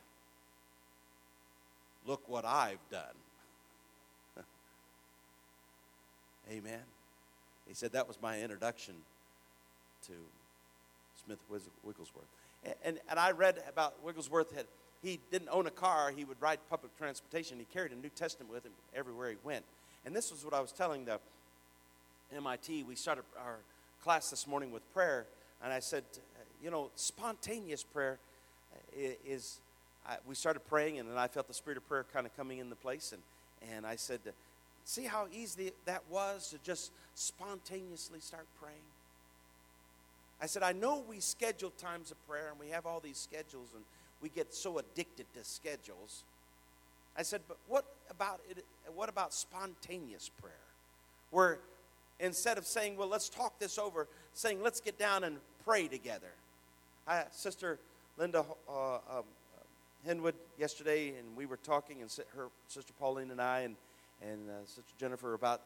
[2.07, 3.15] Look what I've done.
[6.51, 6.83] Amen.
[7.67, 8.95] He said that was my introduction
[10.07, 10.13] to
[11.25, 11.39] Smith
[11.83, 12.25] Wigglesworth.
[12.65, 14.67] And, and, and I read about Wigglesworth had
[15.03, 17.59] he didn't own a car, he would ride public transportation.
[17.59, 19.65] He carried a New Testament with him everywhere he went.
[20.07, 21.19] And this was what I was telling the
[22.35, 22.85] MIT.
[22.85, 23.59] We started our
[24.05, 25.27] class this morning with prayer,
[25.63, 26.05] and I said,
[26.63, 28.19] you know, spontaneous prayer
[28.73, 29.59] uh, is.
[30.07, 32.59] I, we started praying, and then I felt the spirit of prayer kind of coming
[32.59, 33.23] into place, and
[33.75, 34.21] and I said,
[34.85, 38.77] see how easy that was to just spontaneously start praying.
[40.43, 43.69] I said, I know we schedule times of prayer and we have all these schedules
[43.75, 43.85] and
[44.21, 46.25] we get so addicted to schedules.
[47.17, 48.65] I said, but what about it?
[48.95, 50.53] What about spontaneous prayer?
[51.31, 51.59] Where
[52.19, 56.33] instead of saying, well, let's talk this over, saying, let's get down and pray together.
[57.07, 57.79] I, Sister
[58.19, 59.25] Linda uh, um,
[60.07, 63.77] Henwood yesterday, and we were talking, and her Sister Pauline and I, and,
[64.23, 65.61] and uh, Sister Jennifer about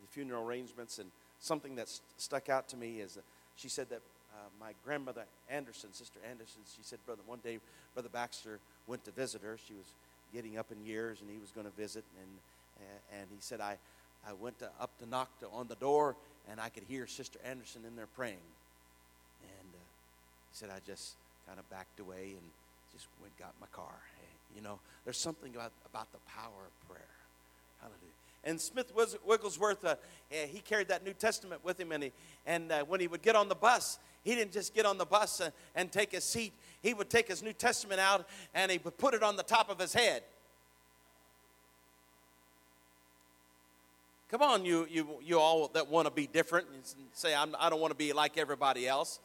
[0.00, 3.20] the funeral arrangements, and something that st- stuck out to me is uh,
[3.56, 4.00] she said that
[4.60, 7.58] my grandmother Anderson, Sister Anderson, she said, brother, one day
[7.94, 9.58] Brother Baxter went to visit her.
[9.66, 9.86] She was
[10.32, 12.28] getting up in years, and he was going to visit, and
[13.12, 13.76] and he said, I,
[14.26, 16.16] I went to, up to knock to, on the door,
[16.50, 18.46] and I could hear Sister Anderson in there praying,
[19.42, 19.78] and uh,
[20.50, 21.14] he said, I just
[21.46, 22.46] kind of backed away and
[22.92, 23.94] just went got my car.
[24.54, 27.14] You know, there's something about about the power of prayer.
[27.80, 28.19] Hallelujah.
[28.44, 28.92] And Smith
[29.26, 29.96] Wigglesworth, uh,
[30.30, 32.12] he carried that New Testament with him, and, he,
[32.46, 35.04] and uh, when he would get on the bus, he didn't just get on the
[35.06, 36.52] bus and, and take a seat.
[36.82, 39.70] He would take his New Testament out and he would put it on the top
[39.70, 40.22] of his head.
[44.30, 47.68] Come on, you, you, you all that want to be different and say, I'm, I
[47.68, 49.18] don't want to be like everybody else.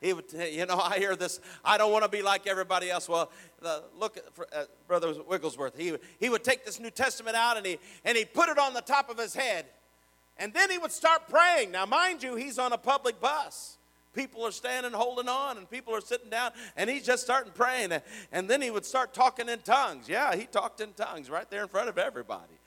[0.00, 3.08] He would, you know, I hear this, I don't want to be like everybody else.
[3.08, 3.30] Well,
[3.62, 5.76] uh, look at Brother Wigglesworth.
[5.76, 8.74] He, he would take this New Testament out and he, and he put it on
[8.74, 9.66] the top of his head.
[10.38, 11.70] And then he would start praying.
[11.70, 13.78] Now, mind you, he's on a public bus.
[14.12, 17.92] People are standing holding on and people are sitting down and he's just starting praying.
[18.32, 20.08] And then he would start talking in tongues.
[20.08, 22.58] Yeah, he talked in tongues right there in front of everybody.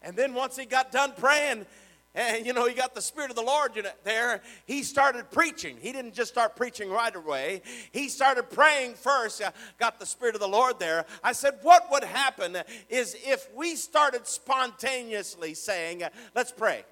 [0.00, 1.66] And then once he got done praying,
[2.14, 3.72] and you know, he got the Spirit of the Lord
[4.04, 4.42] there.
[4.66, 5.78] He started preaching.
[5.80, 7.62] He didn't just start preaching right away.
[7.90, 9.40] He started praying first.
[9.78, 11.06] Got the Spirit of the Lord there.
[11.24, 12.58] I said, What would happen
[12.90, 16.02] is if we started spontaneously saying,
[16.34, 16.84] Let's pray.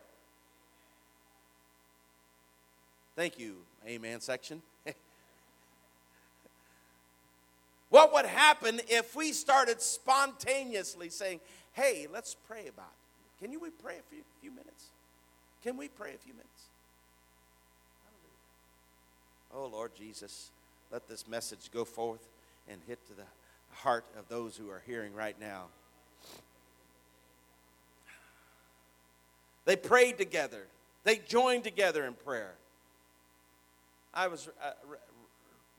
[3.14, 3.56] Thank you,
[3.86, 4.62] Amen section.
[7.90, 11.40] what would happen if we started spontaneously saying,
[11.74, 13.44] Hey, let's pray about it?
[13.44, 14.89] Can you we pray for a few minutes?
[15.62, 16.64] Can we pray a few minutes?
[19.54, 20.50] Oh, Lord Jesus,
[20.92, 22.28] let this message go forth
[22.68, 23.24] and hit to the
[23.72, 25.64] heart of those who are hearing right now.
[29.64, 30.66] They prayed together,
[31.04, 32.54] they joined together in prayer.
[34.12, 34.72] I was uh,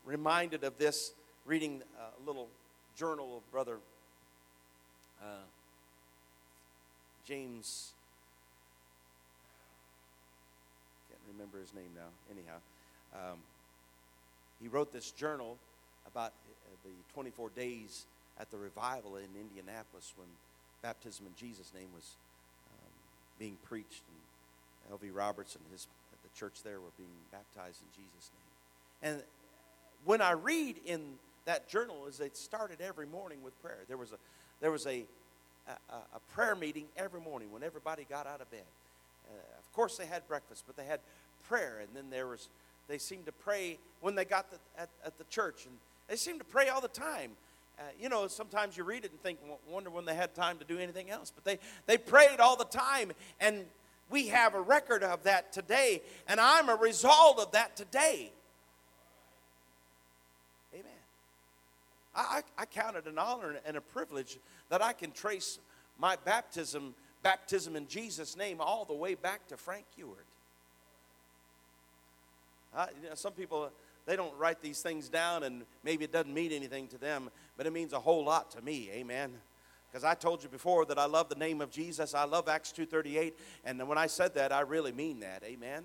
[0.04, 1.12] reminded of this
[1.44, 2.48] reading a little
[2.96, 3.78] journal of Brother
[5.22, 5.44] uh,
[7.26, 7.92] James.
[11.08, 12.10] Can't remember his name now.
[12.30, 12.58] Anyhow,
[13.14, 13.38] um,
[14.60, 15.56] he wrote this journal
[16.06, 18.06] about uh, the 24 days
[18.38, 20.28] at the revival in Indianapolis when
[20.82, 22.16] baptism in Jesus' name was
[22.72, 22.92] um,
[23.38, 25.10] being preached, and L.V.
[25.10, 25.86] Roberts and his
[26.22, 29.14] the church there were being baptized in Jesus' name.
[29.14, 29.22] And
[30.04, 31.14] when I read in
[31.46, 33.80] that journal, is it started every morning with prayer.
[33.88, 34.16] There was a
[34.60, 35.04] there was a
[35.68, 38.66] a, a prayer meeting every morning when everybody got out of bed.
[39.28, 41.00] Uh, of course, they had breakfast, but they had
[41.48, 42.48] prayer, and then there was
[42.88, 45.74] they seemed to pray when they got the, at, at the church, and
[46.08, 47.30] they seemed to pray all the time.
[47.78, 50.64] Uh, you know, sometimes you read it and think, wonder when they had time to
[50.64, 51.32] do anything else.
[51.34, 53.64] But they, they prayed all the time, and
[54.10, 58.30] we have a record of that today, and I'm a result of that today.
[60.74, 60.84] Amen.
[62.14, 65.58] I, I, I count it an honor and a privilege that I can trace
[65.98, 70.26] my baptism, baptism in Jesus' name, all the way back to Frank Ewart.
[72.74, 73.70] Uh, you know, some people
[74.06, 77.66] they don't write these things down and maybe it doesn't mean anything to them, but
[77.66, 78.90] it means a whole lot to me.
[78.92, 79.32] Amen.
[79.90, 82.14] Because I told you before that I love the name of Jesus.
[82.14, 83.34] I love Acts 2.38.
[83.64, 85.42] And when I said that, I really mean that.
[85.44, 85.84] Amen.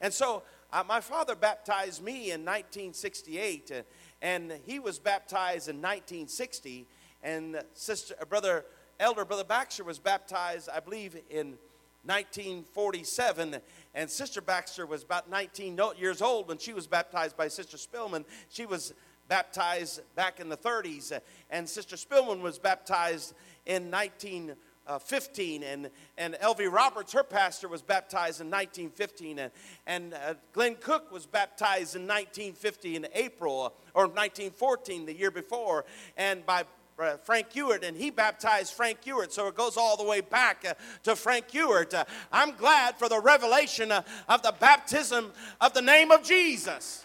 [0.00, 0.42] And so
[0.72, 3.70] uh, my father baptized me in 1968.
[3.70, 3.82] Uh,
[4.22, 6.86] and he was baptized in 1960.
[7.22, 8.64] And sister, uh, brother,
[8.98, 11.58] elder brother Baxter was baptized, I believe, in
[12.06, 13.56] 1947,
[13.94, 18.24] and Sister Baxter was about 19 years old when she was baptized by Sister Spillman.
[18.48, 18.92] She was
[19.28, 21.18] baptized back in the 30s,
[21.50, 26.66] and Sister Spillman was baptized in 1915, and, and L.V.
[26.66, 29.52] Roberts, her pastor, was baptized in 1915, and,
[29.86, 35.86] and uh, Glenn Cook was baptized in 1950 in April, or 1914, the year before,
[36.16, 36.64] and by uh,
[36.96, 39.32] Frank Ewart, and he baptized Frank Ewart.
[39.32, 41.92] So it goes all the way back uh, to Frank Ewart.
[41.92, 47.04] Uh, I'm glad for the revelation uh, of the baptism of the name of Jesus.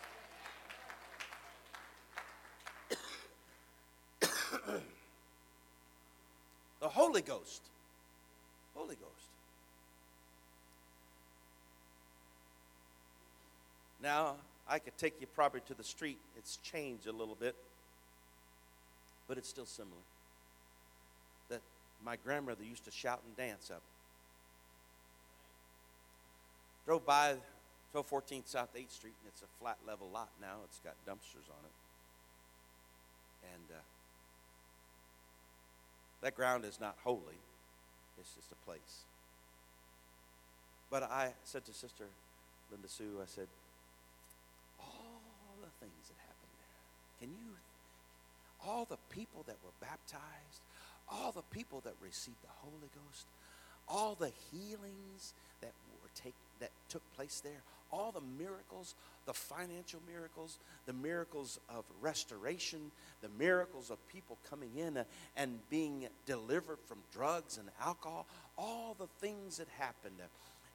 [4.22, 4.30] the
[6.82, 7.64] Holy Ghost.
[8.76, 9.10] Holy Ghost.
[14.04, 14.36] Now,
[14.68, 16.20] I could take you probably to the street.
[16.38, 17.56] It's changed a little bit
[19.30, 20.02] but it's still similar.
[21.50, 21.62] That
[22.04, 23.84] my grandmother used to shout and dance up.
[26.86, 27.38] Drove by
[27.94, 30.58] 1214 South 8th Street, and it's a flat level lot now.
[30.66, 31.78] It's got dumpsters on it.
[33.54, 33.82] And uh,
[36.22, 37.40] that ground is not holy,
[38.20, 39.06] it's just a place.
[40.90, 42.06] But I said to Sister
[42.72, 43.48] Linda Sue, I said,
[44.80, 45.22] all
[45.62, 46.82] the things that happened there,
[47.22, 47.54] can you
[48.68, 50.62] all the people that were baptized,
[51.08, 53.28] all the people that received the Holy Ghost,
[53.88, 58.96] all the healings that were take, that took place there, all the miracles,
[59.26, 62.92] the financial miracles, the miracles of restoration,
[63.22, 65.04] the miracles of people coming in
[65.36, 70.20] and being delivered from drugs and alcohol, all the things that happened.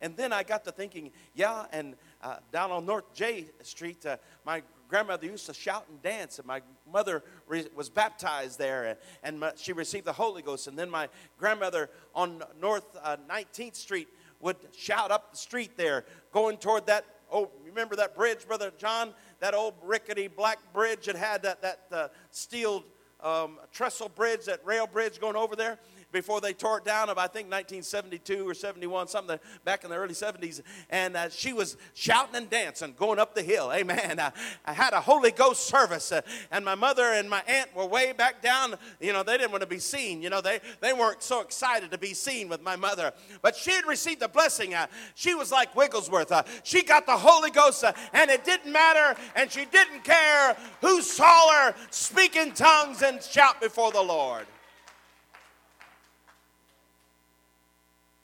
[0.01, 4.17] And then I got to thinking, yeah, and uh, down on North J Street, uh,
[4.45, 8.99] my grandmother used to shout and dance, and my mother re- was baptized there, and,
[9.23, 10.67] and my, she received the Holy Ghost.
[10.67, 14.09] And then my grandmother on North uh, 19th Street
[14.41, 17.05] would shout up the street there, going toward that.
[17.33, 19.15] Oh, remember that bridge, Brother John?
[19.41, 22.85] That old rickety black bridge that had that, that uh, steel
[23.21, 25.79] um, trestle bridge, that rail bridge going over there
[26.15, 29.97] before they tore it down of I think 1972 or 71, something back in the
[29.97, 30.63] early 70s.
[30.89, 33.71] And uh, she was shouting and dancing, going up the hill.
[33.75, 34.19] Amen.
[34.19, 34.33] I,
[34.65, 38.13] I had a Holy Ghost service, uh, and my mother and my aunt were way
[38.13, 38.77] back down.
[39.01, 40.23] You know, they didn't want to be seen.
[40.23, 43.13] You know, they, they weren't so excited to be seen with my mother.
[43.43, 44.73] But she had received the blessing.
[44.73, 46.31] Uh, she was like Wigglesworth.
[46.33, 50.57] Uh, she got the Holy Ghost, uh, and it didn't matter, and she didn't care
[50.81, 54.47] who saw her speak in tongues and shout before the Lord.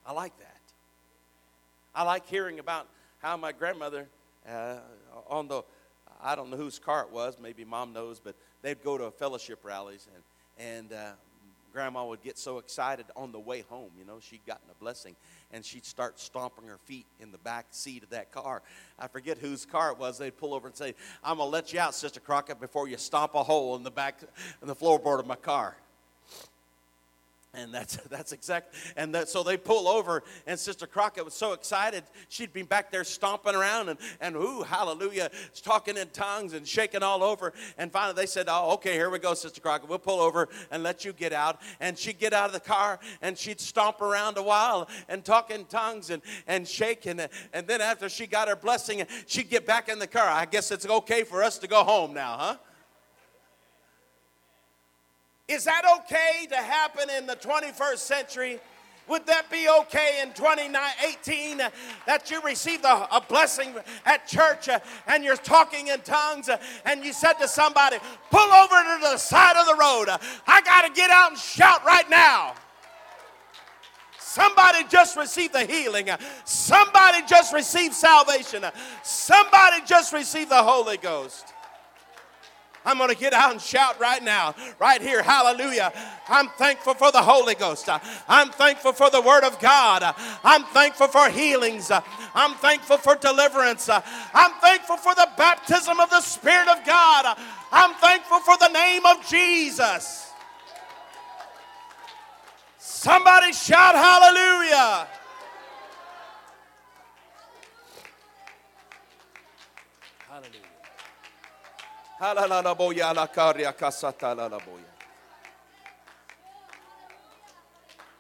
[0.07, 0.61] I like that.
[1.95, 2.87] I like hearing about
[3.19, 4.07] how my grandmother,
[4.49, 4.77] uh,
[5.29, 5.63] on the,
[6.23, 9.61] I don't know whose car it was, maybe mom knows, but they'd go to fellowship
[9.65, 11.13] rallies and, and uh,
[11.73, 13.91] grandma would get so excited on the way home.
[13.99, 15.17] You know, she'd gotten a blessing,
[15.53, 18.63] and she'd start stomping her feet in the back seat of that car.
[18.99, 20.19] I forget whose car it was.
[20.19, 23.35] They'd pull over and say, "I'm gonna let you out, Sister Crockett, before you stomp
[23.35, 24.21] a hole in the back
[24.61, 25.77] in the floorboard of my car."
[27.53, 28.75] And that's that's exact.
[28.97, 32.05] And that, so they pull over, and Sister Crockett was so excited.
[32.29, 35.31] She'd been back there stomping around and and ooh, hallelujah,
[35.63, 37.53] talking in tongues and shaking all over.
[37.77, 39.89] And finally, they said, "Oh, okay, here we go, Sister Crockett.
[39.89, 43.01] We'll pull over and let you get out." And she'd get out of the car
[43.21, 47.07] and she'd stomp around a while and talk in tongues and and shake.
[47.07, 50.29] And, and then after she got her blessing, she'd get back in the car.
[50.29, 52.57] I guess it's okay for us to go home now, huh?
[55.51, 58.61] Is that okay to happen in the 21st century?
[59.09, 61.71] Would that be okay in 2018 uh,
[62.07, 63.75] that you received a, a blessing
[64.07, 67.97] at church uh, and you're talking in tongues uh, and you said to somebody,
[68.31, 70.17] pull over to the side of the road.
[70.47, 72.55] I got to get out and shout right now.
[74.21, 76.09] Somebody just received the healing.
[76.45, 78.65] Somebody just received salvation.
[79.03, 81.50] Somebody just received the Holy Ghost.
[82.85, 85.23] I'm going to get out and shout right now, right here.
[85.23, 85.93] Hallelujah.
[86.29, 87.88] I'm thankful for the Holy Ghost.
[88.29, 90.14] I'm thankful for the Word of God.
[90.43, 91.90] I'm thankful for healings.
[92.35, 93.88] I'm thankful for deliverance.
[93.88, 97.38] I'm thankful for the baptism of the Spirit of God.
[97.71, 100.29] I'm thankful for the name of Jesus.
[102.79, 105.07] Somebody shout hallelujah.
[110.29, 110.61] Hallelujah,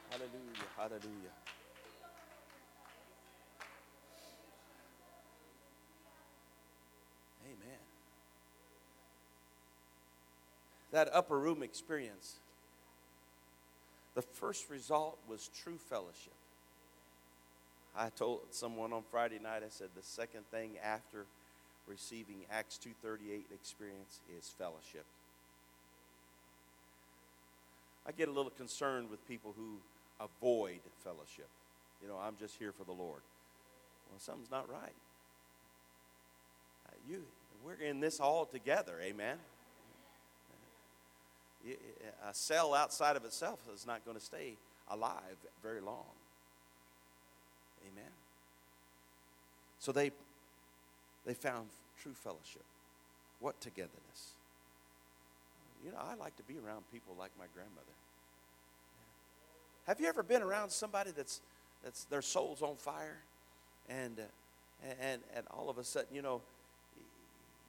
[0.08, 0.70] hallelujah.
[0.78, 1.30] Hallelujah.
[10.92, 12.36] That upper room experience,
[14.14, 16.32] the first result was true fellowship.
[17.94, 21.26] I told someone on Friday night, I said, the second thing after
[21.86, 25.04] receiving Acts 2:38 experience is fellowship.
[28.06, 29.78] I get a little concerned with people who
[30.18, 31.48] avoid fellowship.
[32.02, 33.22] You know, I'm just here for the Lord.
[34.10, 34.94] Well, something's not right.
[37.08, 37.22] You,
[37.64, 39.38] we're in this all together, amen.
[42.26, 44.56] A cell outside of itself is not going to stay
[44.88, 46.06] alive very long.
[47.92, 48.10] Amen.
[49.78, 50.10] So they
[51.26, 51.68] they found
[52.02, 52.64] true fellowship.
[53.40, 54.34] What togetherness.
[55.84, 57.86] You know, I like to be around people like my grandmother.
[59.86, 61.40] Have you ever been around somebody that's
[61.82, 63.18] that's their soul's on fire,
[63.88, 66.42] and uh, and and all of a sudden, you know,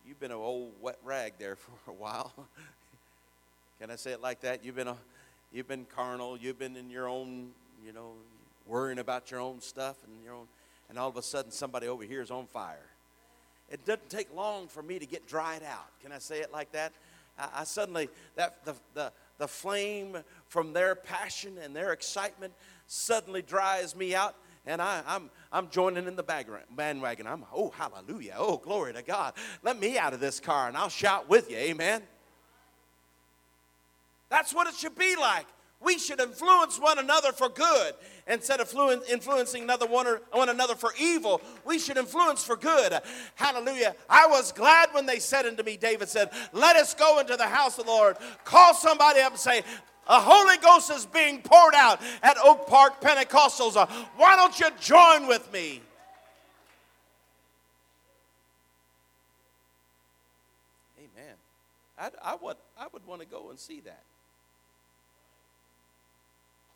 [0.05, 2.33] you've been an old wet rag there for a while.
[3.79, 4.63] Can I say it like that?
[4.63, 4.97] You've been a,
[5.53, 6.37] you've been carnal.
[6.37, 7.51] You've been in your own,
[7.83, 8.11] you know,
[8.67, 10.47] worrying about your own stuff and your own,
[10.89, 12.90] and all of a sudden somebody over here is on fire
[13.71, 15.87] it doesn't take long for me to get dried out.
[16.01, 16.93] Can I say it like that?
[17.39, 22.53] I, I suddenly, that the, the, the flame from their passion and their excitement
[22.87, 27.25] suddenly dries me out and I, I'm, I'm joining in the bandwagon.
[27.25, 28.35] I'm, oh, hallelujah.
[28.37, 29.33] Oh, glory to God.
[29.63, 31.57] Let me out of this car and I'll shout with you.
[31.57, 32.03] Amen.
[34.29, 35.47] That's what it should be like
[35.83, 37.93] we should influence one another for good
[38.27, 38.71] instead of
[39.09, 41.41] influencing another one, or, one another for evil.
[41.65, 42.93] We should influence for good.
[43.35, 43.95] Hallelujah.
[44.09, 47.47] I was glad when they said unto me, David said, Let us go into the
[47.47, 48.17] house of the Lord.
[48.43, 49.63] Call somebody up and say,
[50.07, 53.77] the Holy Ghost is being poured out at Oak Park Pentecostals.
[53.77, 53.85] Uh,
[54.17, 55.81] why don't you join with me?
[60.97, 61.35] Amen.
[61.97, 64.03] I, I, would, I would want to go and see that.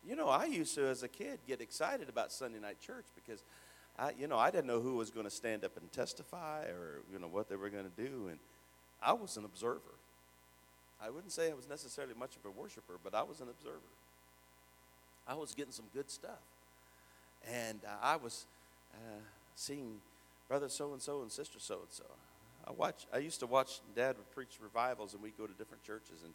[0.06, 3.42] You know, I used to, as a kid, get excited about Sunday night church because,
[3.98, 7.00] I, you know, I didn't know who was going to stand up and testify or,
[7.12, 8.28] you know, what they were going to do.
[8.28, 8.38] And
[9.02, 9.80] I was an observer.
[11.02, 13.80] I wouldn't say I was necessarily much of a worshiper, but I was an observer.
[15.26, 16.42] I was getting some good stuff.
[17.52, 18.46] And uh, I was
[18.94, 19.20] uh,
[19.56, 19.96] seeing
[20.48, 22.04] brother so and so and sister so and so.
[22.66, 23.06] I watch.
[23.12, 23.80] I used to watch.
[23.94, 26.32] Dad would preach revivals, and we'd go to different churches, and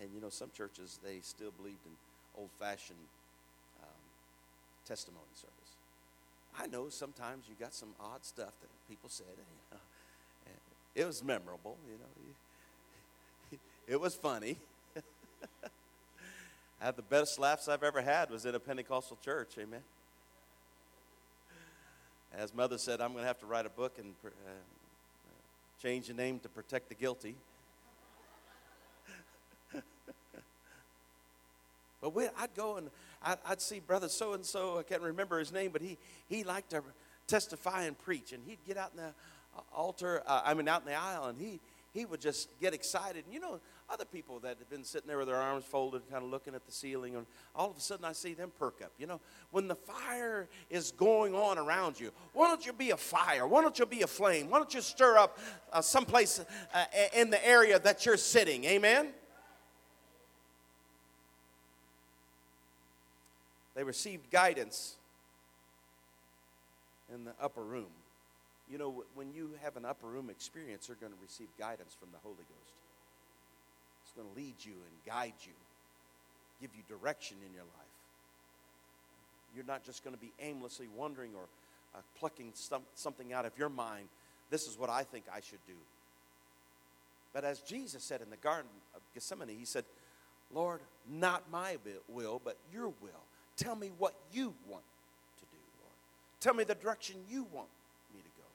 [0.00, 1.92] and you know some churches they still believed in
[2.38, 2.98] old fashioned
[3.82, 4.04] um,
[4.86, 5.54] testimony service.
[6.58, 9.26] I know sometimes you got some odd stuff that people said.
[9.28, 9.78] You know,
[10.94, 13.58] it was memorable, you know.
[13.86, 14.58] It was funny.
[16.82, 19.54] I had the best laughs I've ever had was in a Pentecostal church.
[19.58, 19.80] Amen.
[22.36, 24.28] As mother said, I'm going to have to write a book and uh,
[25.80, 27.34] change the name to protect the guilty.
[32.00, 32.90] But we, I'd go and
[33.22, 34.78] I'd, I'd see brother so and so.
[34.78, 36.82] I can't remember his name, but he he liked to
[37.26, 39.08] testify and preach, and he'd get out in the
[39.56, 40.22] uh, altar.
[40.26, 41.60] Uh, I mean, out in the aisle, and he
[41.92, 43.24] he would just get excited.
[43.24, 46.22] And you know, other people that had been sitting there with their arms folded, kind
[46.22, 48.92] of looking at the ceiling, and all of a sudden I see them perk up.
[48.98, 49.20] You know,
[49.50, 53.46] when the fire is going on around you, why don't you be a fire?
[53.46, 54.50] Why don't you be a flame?
[54.50, 55.38] Why don't you stir up
[55.72, 56.84] uh, someplace uh,
[57.14, 58.64] in the area that you're sitting?
[58.64, 59.08] Amen?
[63.78, 64.96] They received guidance
[67.14, 67.92] in the upper room.
[68.68, 72.08] You know, when you have an upper room experience, you're going to receive guidance from
[72.10, 72.74] the Holy Ghost.
[74.02, 75.52] It's going to lead you and guide you,
[76.60, 77.94] give you direction in your life.
[79.54, 81.44] You're not just going to be aimlessly wondering or
[81.94, 84.08] uh, plucking some, something out of your mind.
[84.50, 85.78] This is what I think I should do.
[87.32, 89.84] But as Jesus said in the Garden of Gethsemane, He said,
[90.52, 91.76] Lord, not my
[92.08, 93.27] will, but your will.
[93.58, 94.84] Tell me what you want
[95.40, 95.94] to do, Lord.
[96.40, 97.68] Tell me the direction you want
[98.14, 98.48] me to go.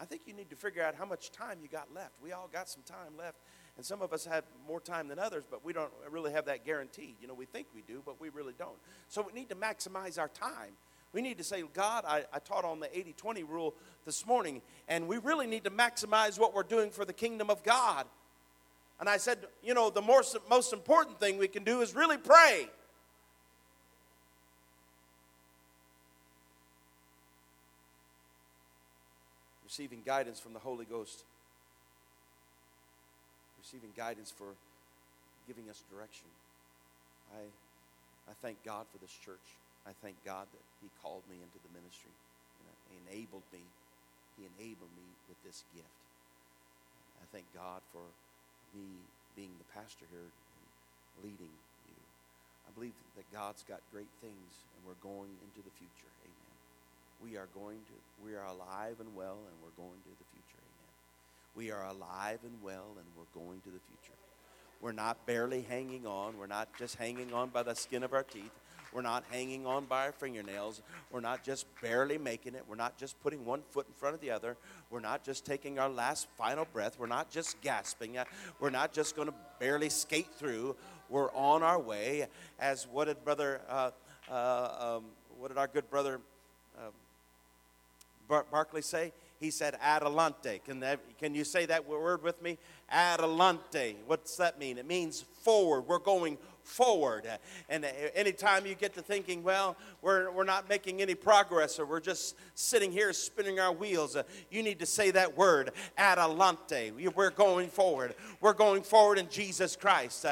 [0.00, 2.12] I think you need to figure out how much time you got left.
[2.20, 3.36] We all got some time left
[3.76, 6.64] and some of us have more time than others, but we don't really have that
[6.64, 7.16] guaranteed.
[7.20, 8.76] You know, we think we do, but we really don't.
[9.08, 10.72] So we need to maximize our time.
[11.12, 13.74] We need to say, God, I, I taught on the 80 20 rule
[14.04, 17.62] this morning, and we really need to maximize what we're doing for the kingdom of
[17.62, 18.06] God.
[18.98, 22.16] And I said, you know, the most, most important thing we can do is really
[22.16, 22.68] pray.
[29.76, 31.20] Receiving guidance from the Holy Ghost
[33.60, 34.56] receiving guidance for
[35.44, 36.32] giving us direction.
[37.28, 37.44] I,
[38.24, 39.44] I thank God for this church.
[39.84, 42.16] I thank God that He called me into the ministry.
[42.88, 43.60] He enabled me.
[44.40, 46.00] He enabled me with this gift.
[47.20, 48.08] I thank God for
[48.72, 49.04] me
[49.36, 50.64] being the pastor here and
[51.20, 51.52] leading
[51.84, 52.00] you.
[52.64, 56.15] I believe that God's got great things and we're going into the future.
[57.22, 60.62] We are going to, we are alive and well and we're going to the future.
[60.62, 61.56] Amen.
[61.56, 64.16] We are alive and well, and we're going to the future.
[64.80, 66.38] We're not barely hanging on.
[66.38, 68.52] We're not just hanging on by the skin of our teeth.
[68.92, 70.80] We're not hanging on by our fingernails.
[71.10, 72.64] We're not just barely making it.
[72.68, 74.56] We're not just putting one foot in front of the other.
[74.90, 76.98] We're not just taking our last final breath.
[76.98, 78.16] We're not just gasping.
[78.60, 80.76] We're not just going to barely skate through.
[81.08, 82.26] We're on our way.
[82.58, 83.90] As what did brother, uh,
[84.30, 85.04] uh, um,
[85.38, 86.20] what did our good brother
[86.78, 86.90] uh,
[88.28, 89.12] Bar- Barclay say?
[89.38, 90.60] he said adelante.
[90.64, 92.58] Can, that, can you say that word with me?
[92.90, 93.96] Adelante.
[94.06, 94.78] What's that mean?
[94.78, 95.82] It means forward.
[95.82, 97.28] We're going forward.
[97.68, 102.00] And anytime you get to thinking, well, we're, we're not making any progress or we're
[102.00, 106.92] just sitting here spinning our wheels, uh, you need to say that word, adelante.
[107.14, 108.14] We're going forward.
[108.40, 110.26] We're going forward in Jesus Christ.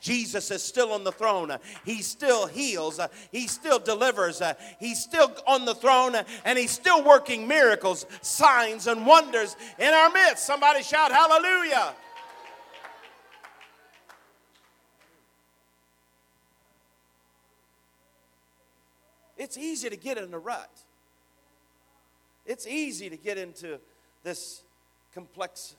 [0.00, 1.56] Jesus is still on the throne.
[1.84, 2.98] He still heals.
[3.30, 4.42] He still delivers.
[4.78, 10.10] He's still on the throne and he's still working miracles, signs, and wonders in our
[10.10, 10.46] midst.
[10.46, 11.94] Somebody shout hallelujah.
[19.36, 20.70] It's easy to get in a rut.
[22.44, 23.80] It's easy to get into
[24.22, 24.62] this
[25.14, 25.76] complex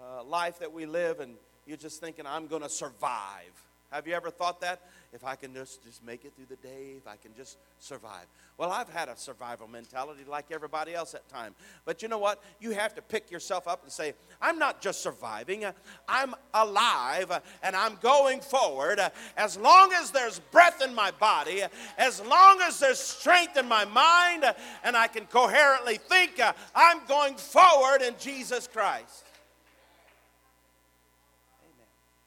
[0.00, 1.34] uh, life that we live and
[1.66, 3.52] you're just thinking, I'm going to survive.
[3.90, 4.80] Have you ever thought that?
[5.12, 8.24] If I can just, just make it through the day, if I can just survive.
[8.56, 11.54] Well, I've had a survival mentality like everybody else at time.
[11.84, 12.42] But you know what?
[12.58, 15.66] You have to pick yourself up and say, I'm not just surviving,
[16.08, 17.30] I'm alive
[17.62, 18.98] and I'm going forward.
[19.36, 21.62] As long as there's breath in my body,
[21.98, 24.44] as long as there's strength in my mind,
[24.84, 26.40] and I can coherently think,
[26.74, 29.26] I'm going forward in Jesus Christ.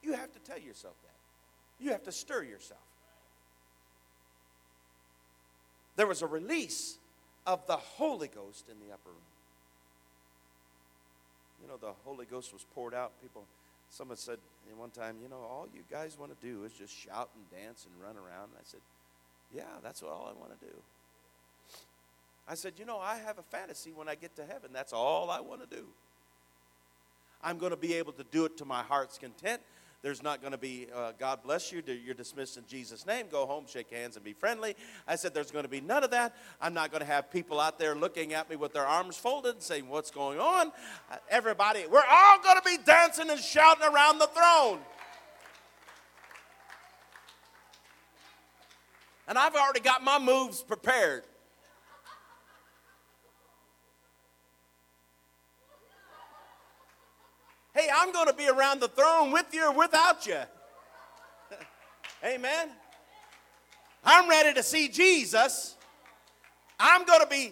[0.06, 1.84] You have to tell yourself that.
[1.84, 2.80] You have to stir yourself.
[5.96, 6.98] There was a release
[7.48, 9.18] of the Holy Ghost in the upper room.
[11.64, 13.14] You know, the Holy Ghost was poured out.
[13.22, 13.44] People,
[13.90, 14.38] someone said
[14.78, 17.86] one time, you know, all you guys want to do is just shout and dance
[17.86, 18.50] and run around.
[18.50, 18.82] And I said,
[19.56, 20.74] yeah, that's what all I want to do.
[22.48, 24.70] I said, you know, I have a fantasy when I get to heaven.
[24.72, 25.86] That's all I want to do.
[27.44, 29.62] I'm going to be able to do it to my heart's content.
[30.06, 33.48] There's not going to be, uh, God bless you, you're dismissed in Jesus' name, go
[33.48, 34.76] home, shake hands, and be friendly.
[35.08, 36.36] I said, there's going to be none of that.
[36.62, 39.56] I'm not going to have people out there looking at me with their arms folded
[39.56, 40.72] and saying, What's going on?
[41.12, 44.78] Uh, everybody, we're all going to be dancing and shouting around the throne.
[49.28, 51.24] And I've already got my moves prepared.
[57.76, 60.40] Hey, I'm going to be around the throne with you or without you.
[62.24, 62.70] Amen.
[64.02, 65.76] I'm ready to see Jesus.
[66.80, 67.52] I'm going to be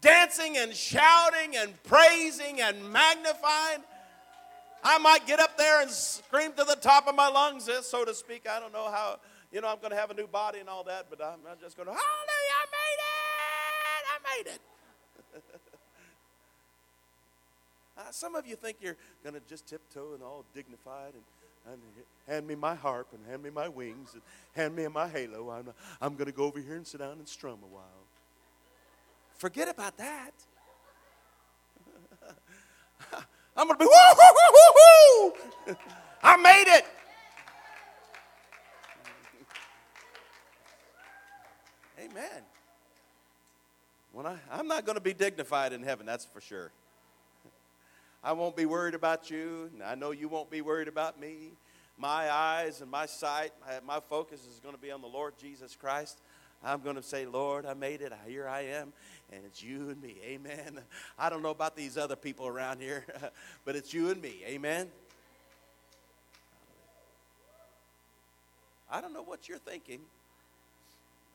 [0.00, 3.82] dancing and shouting and praising and magnifying.
[4.84, 8.04] I might get up there and scream to the top of my lungs, eh, so
[8.04, 8.46] to speak.
[8.48, 9.18] I don't know how,
[9.50, 11.58] you know, I'm going to have a new body and all that, but I'm, I'm
[11.60, 14.06] just going to, hallelujah, I made it!
[14.12, 14.60] I made it.
[18.00, 21.82] uh, some of you think you're going to just tiptoe and all dignified and, and
[22.26, 24.22] hand me my harp and hand me my wings and
[24.52, 25.50] hand me my halo.
[25.50, 25.68] I'm,
[26.00, 28.06] I'm going to go over here and sit down and strum a while.
[29.36, 30.30] Forget about that.
[33.56, 33.90] I'm going to be,
[35.66, 35.76] woo.
[36.22, 36.84] I made it.
[41.98, 42.42] Amen.
[44.12, 46.72] When I, I'm not going to be dignified in heaven, that's for sure.
[48.22, 51.52] I won't be worried about you, and I know you won't be worried about me.
[51.96, 53.52] My eyes and my sight,
[53.86, 56.20] my focus is going to be on the Lord Jesus Christ.
[56.62, 58.12] I'm going to say, Lord, I made it.
[58.26, 58.92] Here I am.
[59.32, 60.16] And it's you and me.
[60.22, 60.80] Amen.
[61.18, 63.04] I don't know about these other people around here,
[63.64, 64.42] but it's you and me.
[64.46, 64.88] Amen.
[68.90, 70.00] I don't know what you're thinking.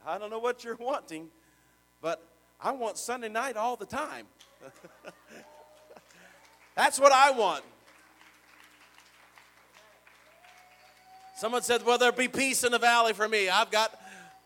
[0.05, 1.29] I don't know what you're wanting,
[2.01, 2.21] but
[2.61, 4.27] I want Sunday night all the time.
[6.75, 7.63] That's what I want.
[11.37, 13.49] Someone said, Well, there'll be peace in the valley for me.
[13.49, 13.97] I've got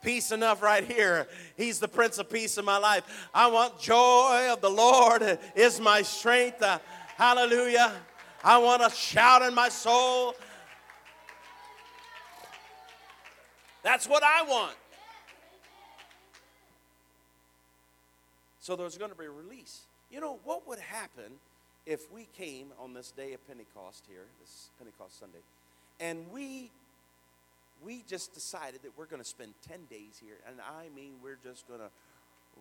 [0.01, 1.27] peace enough right here.
[1.57, 3.27] He's the Prince of Peace in my life.
[3.33, 6.61] I want joy of the Lord is my strength.
[6.61, 6.79] Uh,
[7.15, 7.93] hallelujah.
[8.43, 10.35] I want to shout in my soul.
[13.83, 14.75] That's what I want.
[18.59, 19.81] So there's going to be a release.
[20.11, 21.33] You know, what would happen
[21.89, 25.39] if we came on this day of Pentecost here, this Pentecost Sunday,
[25.99, 26.69] and we
[27.83, 31.39] we just decided that we're going to spend 10 days here, and I mean, we're
[31.43, 31.89] just going to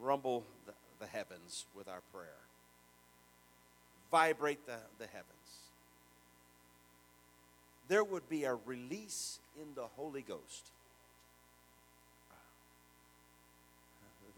[0.00, 2.38] rumble the, the, heavens with our prayer,
[4.12, 5.26] vibrate the, the heavens.
[7.88, 10.70] There would be a release in the Holy Ghost.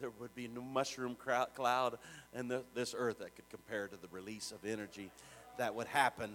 [0.00, 1.98] There would be no mushroom cloud
[2.34, 5.10] in the, this earth that could compare to the release of energy
[5.58, 6.30] that would happen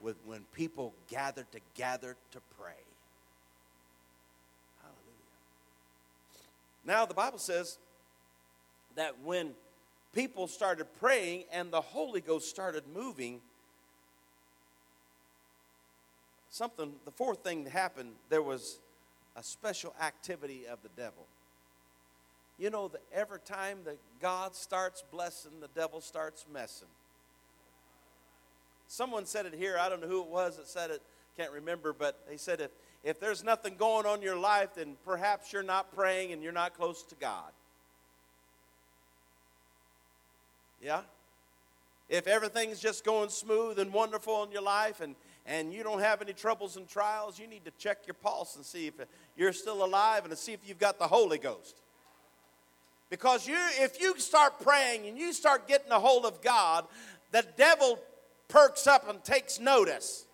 [0.00, 2.72] with when people gathered together to pray.
[4.80, 5.02] Hallelujah.
[6.84, 7.78] Now, the Bible says
[8.94, 9.50] that when
[10.14, 13.40] people started praying and the Holy Ghost started moving,
[16.50, 18.78] something, the fourth thing that happened, there was
[19.36, 21.26] a special activity of the devil.
[22.58, 26.88] You know that every time that God starts blessing, the devil starts messing.
[28.88, 31.02] Someone said it here, I don't know who it was that said it,
[31.36, 32.70] can't remember, but they said if
[33.06, 36.50] if there's nothing going on in your life, then perhaps you're not praying and you're
[36.50, 37.52] not close to God.
[40.82, 41.02] Yeah?
[42.08, 45.14] If everything's just going smooth and wonderful in your life and,
[45.46, 48.64] and you don't have any troubles and trials, you need to check your pulse and
[48.64, 48.94] see if
[49.36, 51.76] you're still alive and to see if you've got the Holy Ghost.
[53.08, 56.86] Because you, if you start praying and you start getting a hold of God,
[57.30, 57.98] the devil
[58.48, 60.24] perks up and takes notice.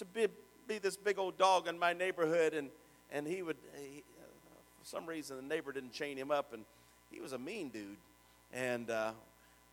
[0.00, 0.32] A bit,
[0.66, 2.70] be this big old dog in my neighborhood, and,
[3.12, 4.02] and he would, he,
[4.80, 6.64] for some reason, the neighbor didn't chain him up, and
[7.10, 7.96] he was a mean dude.
[8.52, 9.12] And uh,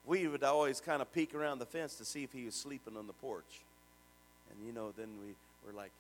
[0.06, 2.96] we would always kind of peek around the fence to see if he was sleeping
[2.96, 3.62] on the porch.
[4.52, 5.34] And, you know, then we
[5.66, 5.92] were like,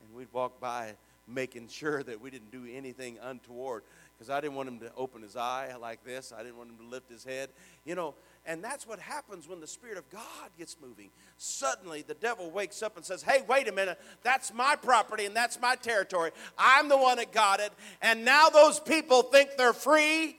[0.00, 0.92] and we'd walk by
[1.28, 3.82] making sure that we didn't do anything untoward
[4.18, 6.32] because I didn't want him to open his eye like this.
[6.36, 7.50] I didn't want him to lift his head.
[7.84, 8.14] You know,
[8.46, 11.10] and that's what happens when the Spirit of God gets moving.
[11.36, 14.00] Suddenly, the devil wakes up and says, Hey, wait a minute.
[14.22, 16.32] That's my property and that's my territory.
[16.58, 17.72] I'm the one that got it.
[18.02, 20.24] And now those people think they're free.
[20.24, 20.36] And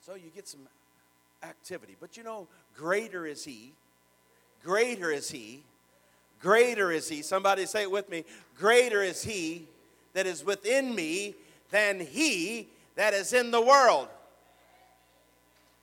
[0.00, 0.62] so you get some
[1.42, 1.96] activity.
[2.00, 3.74] But you know, greater is He.
[4.64, 5.62] Greater is He.
[6.40, 7.22] Greater is He.
[7.22, 8.24] Somebody say it with me.
[8.58, 9.66] Greater is He
[10.14, 11.34] that is within me
[11.70, 14.08] than He that is in the world.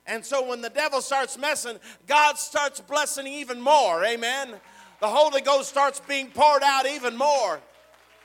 [0.06, 4.04] And so when the devil starts messing, God starts blessing even more.
[4.04, 4.54] Amen.
[5.00, 7.60] The Holy Ghost starts being poured out even more.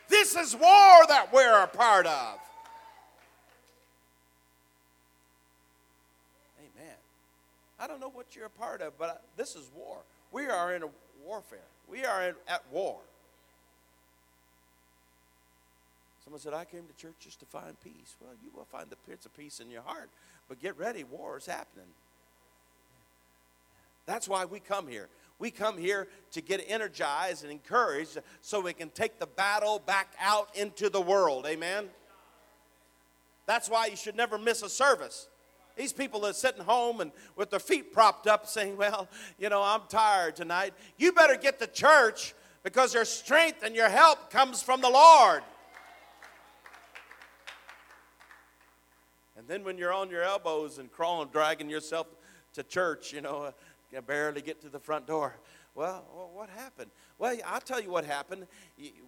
[0.07, 2.39] This is war that we're a part of.
[6.59, 6.95] Amen.
[7.79, 9.97] I don't know what you're a part of, but this is war.
[10.31, 10.89] We are in a
[11.25, 11.59] warfare.
[11.89, 12.99] We are in, at war.
[16.23, 18.15] Someone said, I came to church just to find peace.
[18.21, 20.09] Well, you will find the Prince of Peace in your heart.
[20.47, 21.87] But get ready, war is happening.
[24.05, 25.09] That's why we come here.
[25.39, 30.13] We come here to get energized and encouraged so we can take the battle back
[30.19, 31.45] out into the world.
[31.45, 31.89] Amen?
[33.45, 35.27] That's why you should never miss a service.
[35.75, 39.07] These people are sitting home and with their feet propped up saying, Well,
[39.39, 40.73] you know, I'm tired tonight.
[40.97, 45.43] You better get to church because your strength and your help comes from the Lord.
[49.35, 52.07] And then when you're on your elbows and crawling, dragging yourself
[52.53, 53.51] to church, you know,
[53.97, 55.35] uh, barely get to the front door.
[55.75, 56.91] Well, what happened?
[57.17, 58.45] Well, I'll tell you what happened.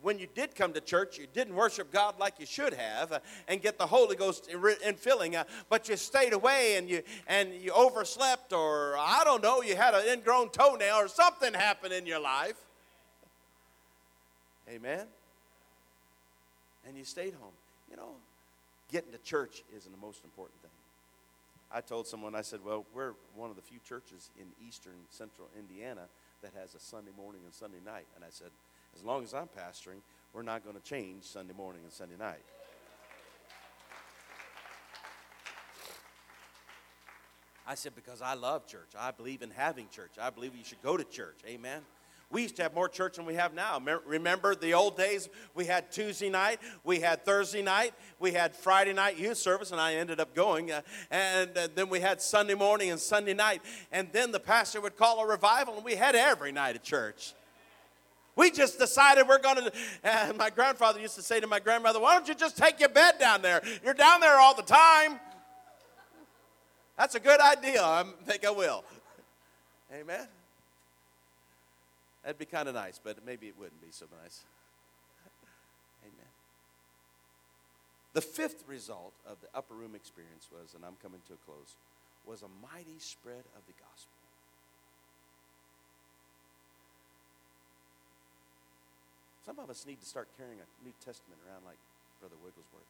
[0.01, 3.19] When you did come to church, you didn't worship God like you should have uh,
[3.47, 7.53] and get the Holy Ghost in filling, uh, but you stayed away and you and
[7.53, 12.07] you overslept, or I don't know, you had an ingrown toenail, or something happened in
[12.07, 12.57] your life.
[14.67, 15.05] Amen.
[16.87, 17.53] And you stayed home.
[17.91, 18.09] You know,
[18.91, 20.71] getting to church isn't the most important thing.
[21.71, 25.47] I told someone, I said, well, we're one of the few churches in eastern central
[25.57, 26.07] Indiana
[26.45, 28.05] that has a Sunday morning and Sunday night.
[28.15, 28.49] And I said,
[28.95, 32.43] as long as I'm pastoring, we're not going to change Sunday morning and Sunday night.
[37.67, 38.89] I said, because I love church.
[38.97, 40.11] I believe in having church.
[40.21, 41.39] I believe you should go to church.
[41.47, 41.81] Amen.
[42.31, 43.81] We used to have more church than we have now.
[44.05, 45.29] Remember the old days?
[45.53, 49.79] We had Tuesday night, we had Thursday night, we had Friday night youth service, and
[49.79, 50.71] I ended up going.
[50.71, 53.61] Uh, and uh, then we had Sunday morning and Sunday night.
[53.91, 57.33] And then the pastor would call a revival, and we had every night at church.
[58.35, 60.33] We just decided we're going to.
[60.37, 63.15] My grandfather used to say to my grandmother, Why don't you just take your bed
[63.19, 63.61] down there?
[63.83, 65.19] You're down there all the time.
[66.97, 67.81] That's a good idea.
[67.81, 68.83] I think I will.
[69.93, 70.27] Amen.
[72.25, 74.41] That'd be kind of nice, but maybe it wouldn't be so nice.
[76.01, 76.33] Amen.
[78.17, 81.77] The fifth result of the upper room experience was, and I'm coming to a close,
[82.25, 84.17] was a mighty spread of the gospel.
[89.45, 91.77] Some of us need to start carrying a New Testament around like
[92.19, 92.89] Brother Wigglesworth.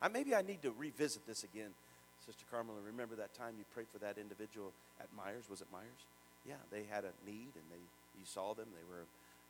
[0.00, 1.76] I, maybe I need to revisit this again,
[2.24, 2.80] Sister Carmela.
[2.80, 5.50] Remember that time you prayed for that individual at Meijer's?
[5.52, 6.08] Was it Meijer's?
[6.48, 7.84] Yeah, they had a need and they
[8.18, 8.66] you saw them.
[8.74, 9.06] They were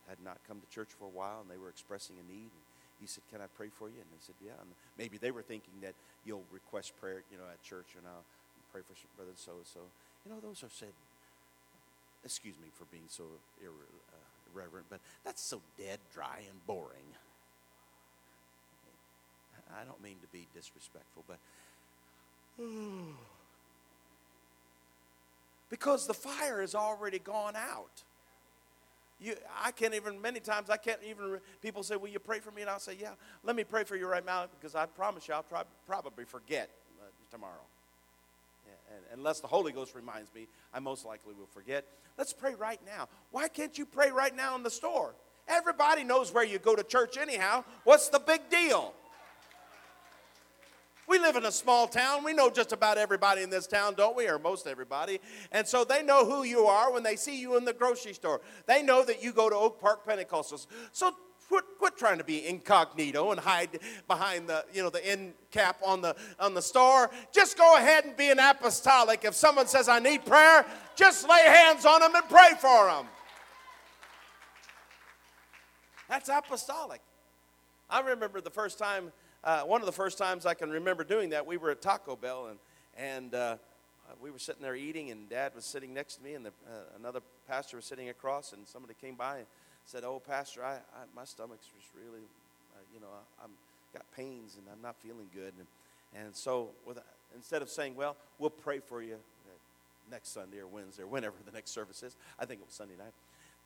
[0.07, 2.49] had not come to church for a while, and they were expressing a need.
[2.49, 2.63] And
[3.01, 5.43] you said, "Can I pray for you?" And they said, "Yeah." And maybe they were
[5.43, 5.95] thinking that
[6.25, 8.25] you'll request prayer, you know, at church, and I'll
[8.71, 9.81] pray for brother so and so.
[10.25, 10.93] You know, those are said.
[12.23, 13.23] Excuse me for being so
[13.63, 17.15] irre- uh, irreverent, but that's so dead, dry, and boring.
[19.71, 21.39] I don't mean to be disrespectful, but.
[25.69, 28.03] because the fire has already gone out.
[29.19, 32.51] You, I can't even, many times, I can't even, people say, Will you pray for
[32.51, 32.61] me?
[32.61, 33.11] And I'll say, Yeah,
[33.43, 36.69] let me pray for you right now because I promise you I'll try, probably forget
[37.01, 37.65] uh, tomorrow.
[38.65, 41.85] Yeah, and, unless the Holy Ghost reminds me, I most likely will forget.
[42.17, 43.09] Let's pray right now.
[43.31, 45.13] Why can't you pray right now in the store?
[45.47, 47.65] Everybody knows where you go to church anyhow.
[47.83, 48.93] What's the big deal?
[51.09, 52.23] We live in a small town.
[52.23, 54.27] We know just about everybody in this town, don't we?
[54.27, 55.19] Or most everybody.
[55.51, 58.41] And so they know who you are when they see you in the grocery store.
[58.67, 60.67] They know that you go to Oak Park Pentecostals.
[60.91, 61.15] So
[61.47, 65.81] quit, quit trying to be incognito and hide behind the, you know, the end cap
[65.83, 67.09] on the on the store.
[67.31, 69.25] Just go ahead and be an apostolic.
[69.25, 70.63] If someone says I need prayer,
[70.95, 73.07] just lay hands on them and pray for them.
[76.07, 77.01] That's apostolic.
[77.89, 79.11] I remember the first time
[79.43, 82.15] uh, one of the first times I can remember doing that, we were at Taco
[82.15, 82.59] Bell and,
[82.97, 83.55] and uh,
[84.21, 86.97] we were sitting there eating, and Dad was sitting next to me, and the, uh,
[86.97, 89.47] another pastor was sitting across, and somebody came by and
[89.85, 92.23] said, "Oh, Pastor, I, I my stomach's just really,
[92.75, 93.07] uh, you know,
[93.39, 93.51] I, am
[93.93, 96.99] got pains and I'm not feeling good." And, and so, with,
[97.35, 99.17] instead of saying, "Well, we'll pray for you
[100.11, 102.95] next Sunday or Wednesday or whenever the next service is," I think it was Sunday
[102.97, 103.13] night.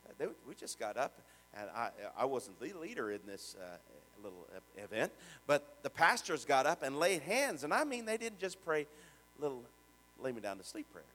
[0.08, 1.20] Uh, they, we just got up,
[1.58, 3.78] and I, I wasn't the leader in this uh,
[4.24, 4.48] little
[4.78, 5.12] event,
[5.48, 7.64] but the pastors got up and laid hands.
[7.64, 8.88] And I mean, they didn't just pray
[9.40, 9.64] little
[10.22, 11.08] lay me down to sleep prayers.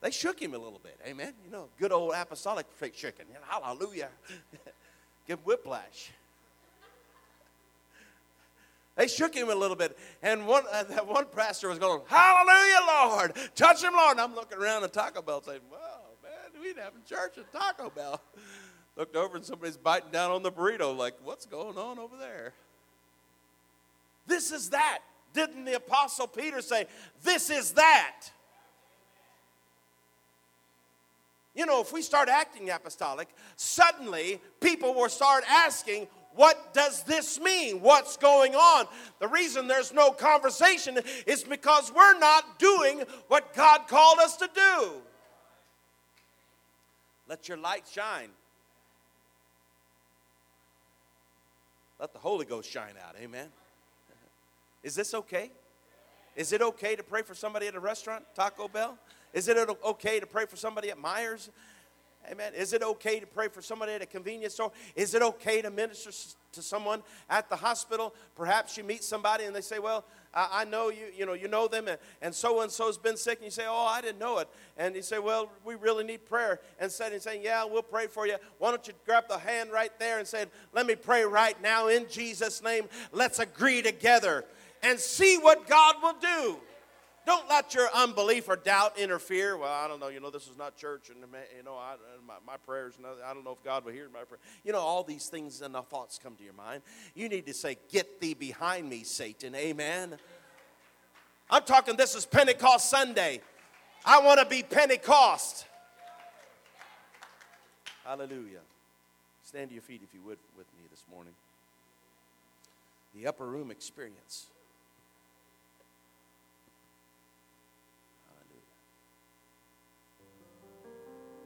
[0.00, 0.98] They shook him a little bit.
[1.06, 1.32] Amen.
[1.44, 3.26] You know, good old apostolic shaking.
[3.48, 4.08] Hallelujah.
[5.26, 6.10] Give him whiplash.
[8.94, 9.96] They shook him a little bit.
[10.22, 13.32] And one, uh, that one pastor was going, Hallelujah, Lord.
[13.54, 14.18] Touch him, Lord.
[14.18, 17.88] And I'm looking around at Taco Bell saying, Well, man, we having church at Taco
[17.88, 18.20] Bell
[18.96, 22.52] looked over and somebody's biting down on the burrito, like, what's going on over there?
[24.26, 25.00] This is that.
[25.34, 26.86] Didn't the Apostle Peter say,
[27.22, 28.30] This is that?
[31.54, 37.38] You know, if we start acting apostolic, suddenly people will start asking, what does this
[37.38, 37.82] mean?
[37.82, 38.86] What's going on?
[39.20, 44.48] The reason there's no conversation is because we're not doing what God called us to
[44.54, 44.92] do.
[47.28, 48.30] Let your light shine.
[52.02, 53.14] Let the Holy Ghost shine out.
[53.22, 53.46] Amen.
[54.82, 55.52] Is this okay?
[56.34, 58.98] Is it okay to pray for somebody at a restaurant, Taco Bell?
[59.32, 61.50] Is it okay to pray for somebody at Meijer's?
[62.30, 62.52] Amen.
[62.54, 64.70] Is it okay to pray for somebody at a convenience store?
[64.94, 66.10] Is it okay to minister
[66.52, 68.14] to someone at the hospital?
[68.36, 71.06] Perhaps you meet somebody and they say, "Well, I, know you.
[71.14, 71.88] You know, you know them,
[72.22, 74.48] and so and so's been sick." And you say, "Oh, I didn't know it."
[74.78, 78.26] And you say, "Well, we really need prayer." And of saying, "Yeah, we'll pray for
[78.26, 81.60] you," why don't you grab the hand right there and say, "Let me pray right
[81.60, 82.88] now in Jesus' name.
[83.10, 84.44] Let's agree together
[84.82, 86.60] and see what God will do."
[87.24, 89.56] Don't let your unbelief or doubt interfere.
[89.56, 90.08] Well, I don't know.
[90.08, 91.18] You know, this is not church, and
[91.56, 91.94] you know, I,
[92.26, 92.94] my, my prayers.
[93.24, 94.40] I don't know if God will hear my prayer.
[94.64, 96.82] You know, all these things and the thoughts come to your mind.
[97.14, 100.16] You need to say, "Get thee behind me, Satan." Amen.
[101.48, 101.96] I'm talking.
[101.96, 103.40] This is Pentecost Sunday.
[104.04, 105.66] I want to be Pentecost.
[108.04, 108.60] Hallelujah.
[109.44, 111.34] Stand to your feet if you would with me this morning.
[113.14, 114.46] The upper room experience.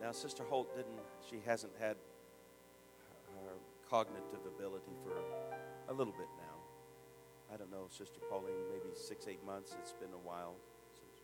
[0.01, 1.97] Now, Sister Holt didn't, she hasn't had
[3.45, 3.53] her
[3.89, 5.13] cognitive ability for
[5.89, 6.57] a little bit now.
[7.53, 9.77] I don't know, Sister Pauline, maybe six, eight months.
[9.81, 10.55] It's been a while.
[10.95, 11.23] Since,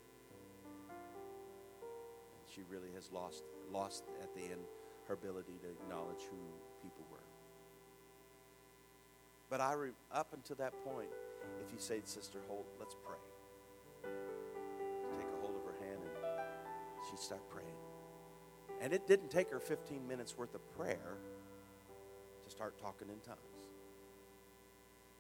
[2.54, 4.62] she really has lost, lost at the end
[5.08, 6.38] her ability to acknowledge who
[6.82, 7.18] people were.
[9.50, 11.08] But I, re, up until that point,
[11.60, 13.18] if you say, Sister Holt, let's pray.
[15.18, 16.14] Take a hold of her hand and
[17.10, 17.81] she'd start praying.
[18.80, 21.16] And it didn't take her 15 minutes worth of prayer
[22.44, 23.38] to start talking in tongues.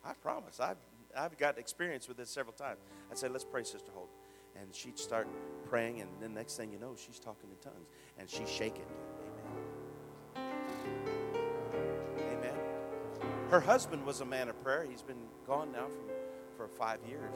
[0.04, 0.58] I promise.
[0.60, 0.78] I've,
[1.16, 2.80] I've got experience with this several times.
[3.10, 4.10] I'd say, let's pray, Sister Holt.
[4.60, 5.26] And she'd start
[5.68, 7.88] praying, and then next thing you know, she's talking in tongues.
[8.18, 8.84] And she's shaking.
[10.36, 10.52] Amen.
[12.18, 12.54] Amen.
[13.48, 14.86] Her husband was a man of prayer.
[14.88, 17.34] He's been gone now for, for five years.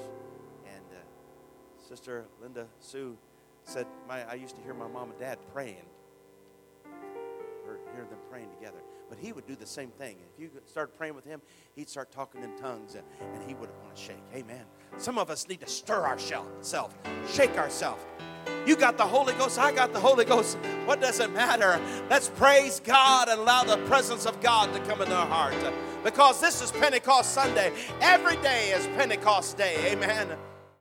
[0.66, 3.16] And uh, Sister Linda Sue
[3.64, 5.84] said, my, I used to hear my mom and dad praying
[7.96, 8.78] hear them praying together.
[9.08, 10.16] But he would do the same thing.
[10.34, 11.40] If you started praying with him,
[11.74, 14.22] he'd start talking in tongues and, and he wouldn't want to shake.
[14.34, 14.64] Amen.
[14.98, 16.94] Some of us need to stir ourselves,
[17.32, 18.04] shake ourselves.
[18.64, 20.56] You got the Holy Ghost, I got the Holy Ghost.
[20.84, 21.80] What does it matter?
[22.10, 25.54] Let's praise God and allow the presence of God to come in our heart.
[26.04, 27.72] Because this is Pentecost Sunday.
[28.00, 29.92] Every day is Pentecost Day.
[29.92, 30.36] Amen.